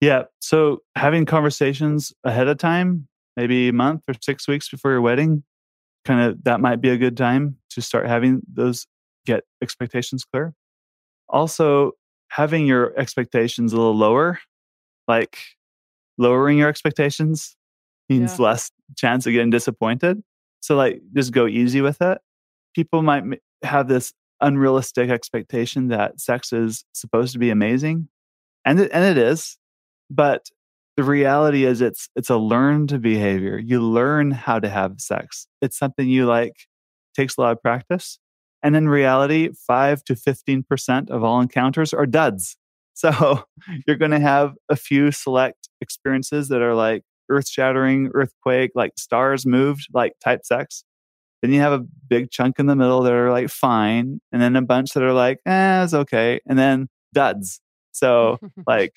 [0.00, 0.24] Yeah.
[0.40, 3.06] So having conversations ahead of time,
[3.36, 5.44] maybe a month or six weeks before your wedding,
[6.04, 8.86] kind of that might be a good time to start having those
[9.26, 10.54] get expectations clear.
[11.28, 11.92] Also,
[12.32, 14.38] having your expectations a little lower,
[15.06, 15.38] like
[16.16, 17.54] lowering your expectations
[18.08, 18.44] means yeah.
[18.46, 20.22] less chance of getting disappointed.
[20.60, 22.18] So like just go easy with it.
[22.74, 23.24] People might
[23.62, 28.08] have this unrealistic expectation that sex is supposed to be amazing.
[28.64, 29.58] And it, and it is,
[30.08, 30.48] but
[30.96, 33.58] the reality is it's it's a learned behavior.
[33.58, 35.46] You learn how to have sex.
[35.60, 36.54] It's something you like
[37.14, 38.18] takes a lot of practice.
[38.62, 42.56] And in reality, 5 to 15% of all encounters are duds.
[42.94, 43.44] So
[43.86, 48.92] you're going to have a few select experiences that are like earth shattering, earthquake, like
[48.98, 50.84] stars moved, like type sex.
[51.40, 54.20] Then you have a big chunk in the middle that are like fine.
[54.30, 56.40] And then a bunch that are like, eh, it's okay.
[56.46, 57.62] And then duds.
[57.92, 58.92] So like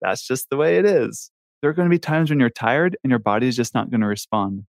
[0.00, 2.96] that's just the way it is there are going to be times when you're tired
[3.02, 4.64] and your body is just not going to respond.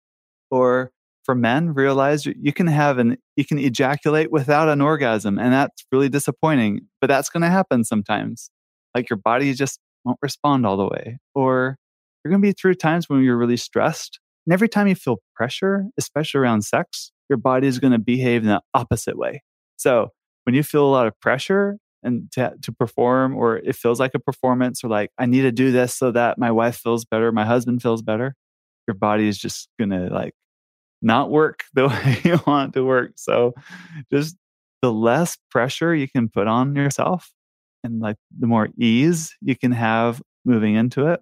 [0.49, 0.91] Or
[1.23, 5.85] for men, realize you can have an you can ejaculate without an orgasm, and that's
[5.91, 6.81] really disappointing.
[6.99, 8.49] But that's going to happen sometimes.
[8.95, 11.19] Like your body just won't respond all the way.
[11.33, 11.77] Or
[12.23, 14.19] you're going to be through times when you're really stressed.
[14.45, 18.41] And every time you feel pressure, especially around sex, your body is going to behave
[18.41, 19.43] in the opposite way.
[19.77, 20.09] So
[20.43, 24.11] when you feel a lot of pressure, and to, to perform or it feels like
[24.15, 27.31] a performance or like i need to do this so that my wife feels better
[27.31, 28.35] my husband feels better
[28.87, 30.33] your body is just gonna like
[31.01, 33.13] not work the way you want to work.
[33.15, 33.53] So
[34.11, 34.35] just
[34.81, 37.31] the less pressure you can put on yourself
[37.83, 41.21] and like the more ease you can have moving into it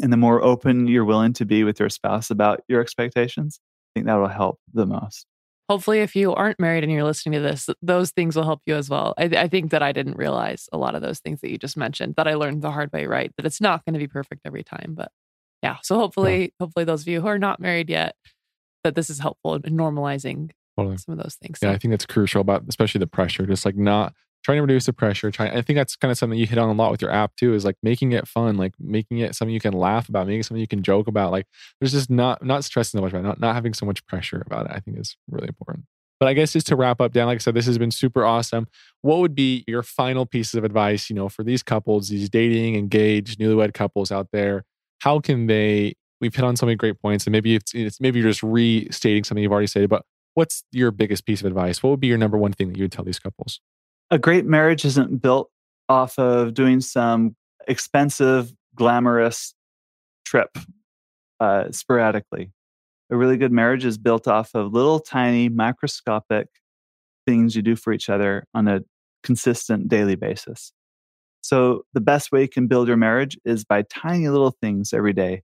[0.00, 3.98] and the more open you're willing to be with your spouse about your expectations i
[3.98, 5.26] think that will help the most.
[5.70, 8.74] Hopefully if you aren't married and you're listening to this those things will help you
[8.74, 9.14] as well.
[9.16, 11.76] I, I, think that i didn't realize a lot of those things that you just
[11.76, 13.32] mentioned that i learned the hard way right?
[13.36, 15.10] That it's not going to be perfect every time but
[15.62, 15.78] yeah.
[15.82, 16.48] So hopefully yeah.
[16.60, 18.16] hopefully those of you who are not married yet
[18.84, 20.96] that this is helpful in normalizing totally.
[20.96, 21.74] some of those things yeah so.
[21.74, 24.14] i think that's crucial about especially the pressure just like not
[24.44, 26.68] trying to reduce the pressure trying i think that's kind of something you hit on
[26.68, 29.54] a lot with your app too is like making it fun like making it something
[29.54, 31.46] you can laugh about making something you can joke about like
[31.80, 34.42] there's just not not stressing so much about it, not, not having so much pressure
[34.46, 35.84] about it i think is really important
[36.20, 38.24] but I guess just to wrap up, Dan, like I said, this has been super
[38.24, 38.66] awesome.
[39.02, 42.76] What would be your final pieces of advice, you know, for these couples, these dating,
[42.76, 44.64] engaged, newlywed couples out there?
[45.00, 45.96] How can they?
[46.20, 49.24] We've hit on so many great points, and maybe it's, it's maybe you're just restating
[49.24, 49.88] something you've already said.
[49.88, 50.04] But
[50.34, 51.82] what's your biggest piece of advice?
[51.82, 53.60] What would be your number one thing that you would tell these couples?
[54.10, 55.50] A great marriage isn't built
[55.88, 57.36] off of doing some
[57.66, 59.54] expensive, glamorous
[60.24, 60.56] trip
[61.40, 62.50] uh, sporadically
[63.10, 66.48] a really good marriage is built off of little tiny microscopic
[67.26, 68.80] things you do for each other on a
[69.22, 70.72] consistent daily basis.
[71.40, 75.12] So, the best way you can build your marriage is by tiny little things every
[75.12, 75.42] day.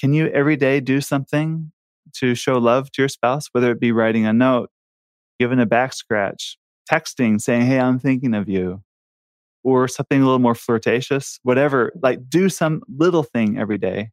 [0.00, 1.72] Can you every day do something
[2.14, 4.70] to show love to your spouse, whether it be writing a note,
[5.38, 6.56] giving a back scratch,
[6.90, 8.82] texting, saying, Hey, I'm thinking of you,
[9.62, 11.92] or something a little more flirtatious, whatever?
[12.02, 14.10] Like, do some little thing every day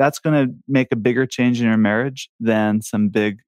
[0.00, 3.40] that's going to make a bigger change in your marriage than some big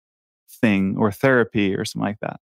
[0.60, 2.40] thing or therapy or something like that.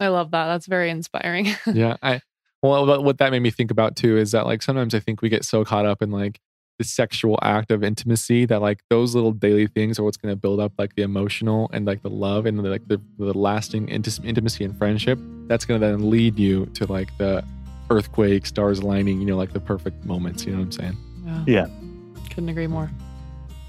[0.00, 0.46] I love that.
[0.46, 1.48] That's very inspiring.
[1.66, 1.98] yeah.
[2.02, 2.22] I,
[2.62, 5.28] well, what that made me think about too is that like sometimes I think we
[5.28, 6.40] get so caught up in like
[6.78, 10.36] the sexual act of intimacy that like those little daily things are what's going to
[10.36, 13.88] build up like the emotional and like the love and the, like the, the lasting
[13.88, 17.44] intimacy and friendship that's going to then lead you to like the
[17.90, 21.44] earthquake stars aligning you know like the perfect moments you know what i'm saying yeah,
[21.46, 21.66] yeah.
[22.30, 22.90] couldn't agree more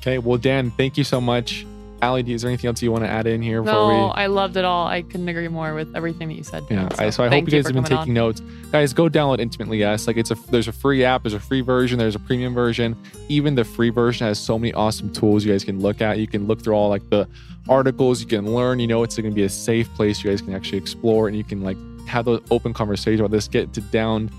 [0.06, 0.20] Okay.
[0.20, 1.66] Well, Dan, thank you so much.
[2.02, 3.64] Allie, is there anything else you want to add in here?
[3.64, 4.22] No, we...
[4.22, 4.88] I loved it all.
[4.88, 6.64] I couldn't agree more with everything that you said.
[6.70, 6.90] Yeah.
[6.90, 8.14] So, I, so I hope you guys have been taking on.
[8.14, 8.42] notes.
[8.72, 10.08] Guys, go download Intimately Us.
[10.08, 12.96] Like it's a there's a free app, there's a free version, there's a premium version.
[13.30, 16.20] Even the free version has so many awesome tools you guys can look at.
[16.20, 17.28] You can look through all like the
[17.70, 18.80] articles, you can learn.
[18.80, 21.38] You know, it's going to be a safe place you guys can actually explore, and
[21.38, 21.78] you can like
[22.08, 23.48] have the open conversations about this.
[23.48, 24.30] Get to down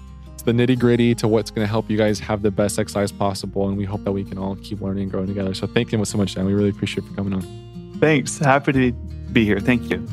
[0.46, 3.68] the nitty gritty to what's going to help you guys have the best lives possible.
[3.68, 5.52] And we hope that we can all keep learning and growing together.
[5.52, 6.46] So thank you so much, Dan.
[6.46, 7.42] We really appreciate you for coming on.
[8.00, 8.38] Thanks.
[8.38, 8.92] Happy to
[9.32, 9.60] be here.
[9.60, 10.06] Thank you.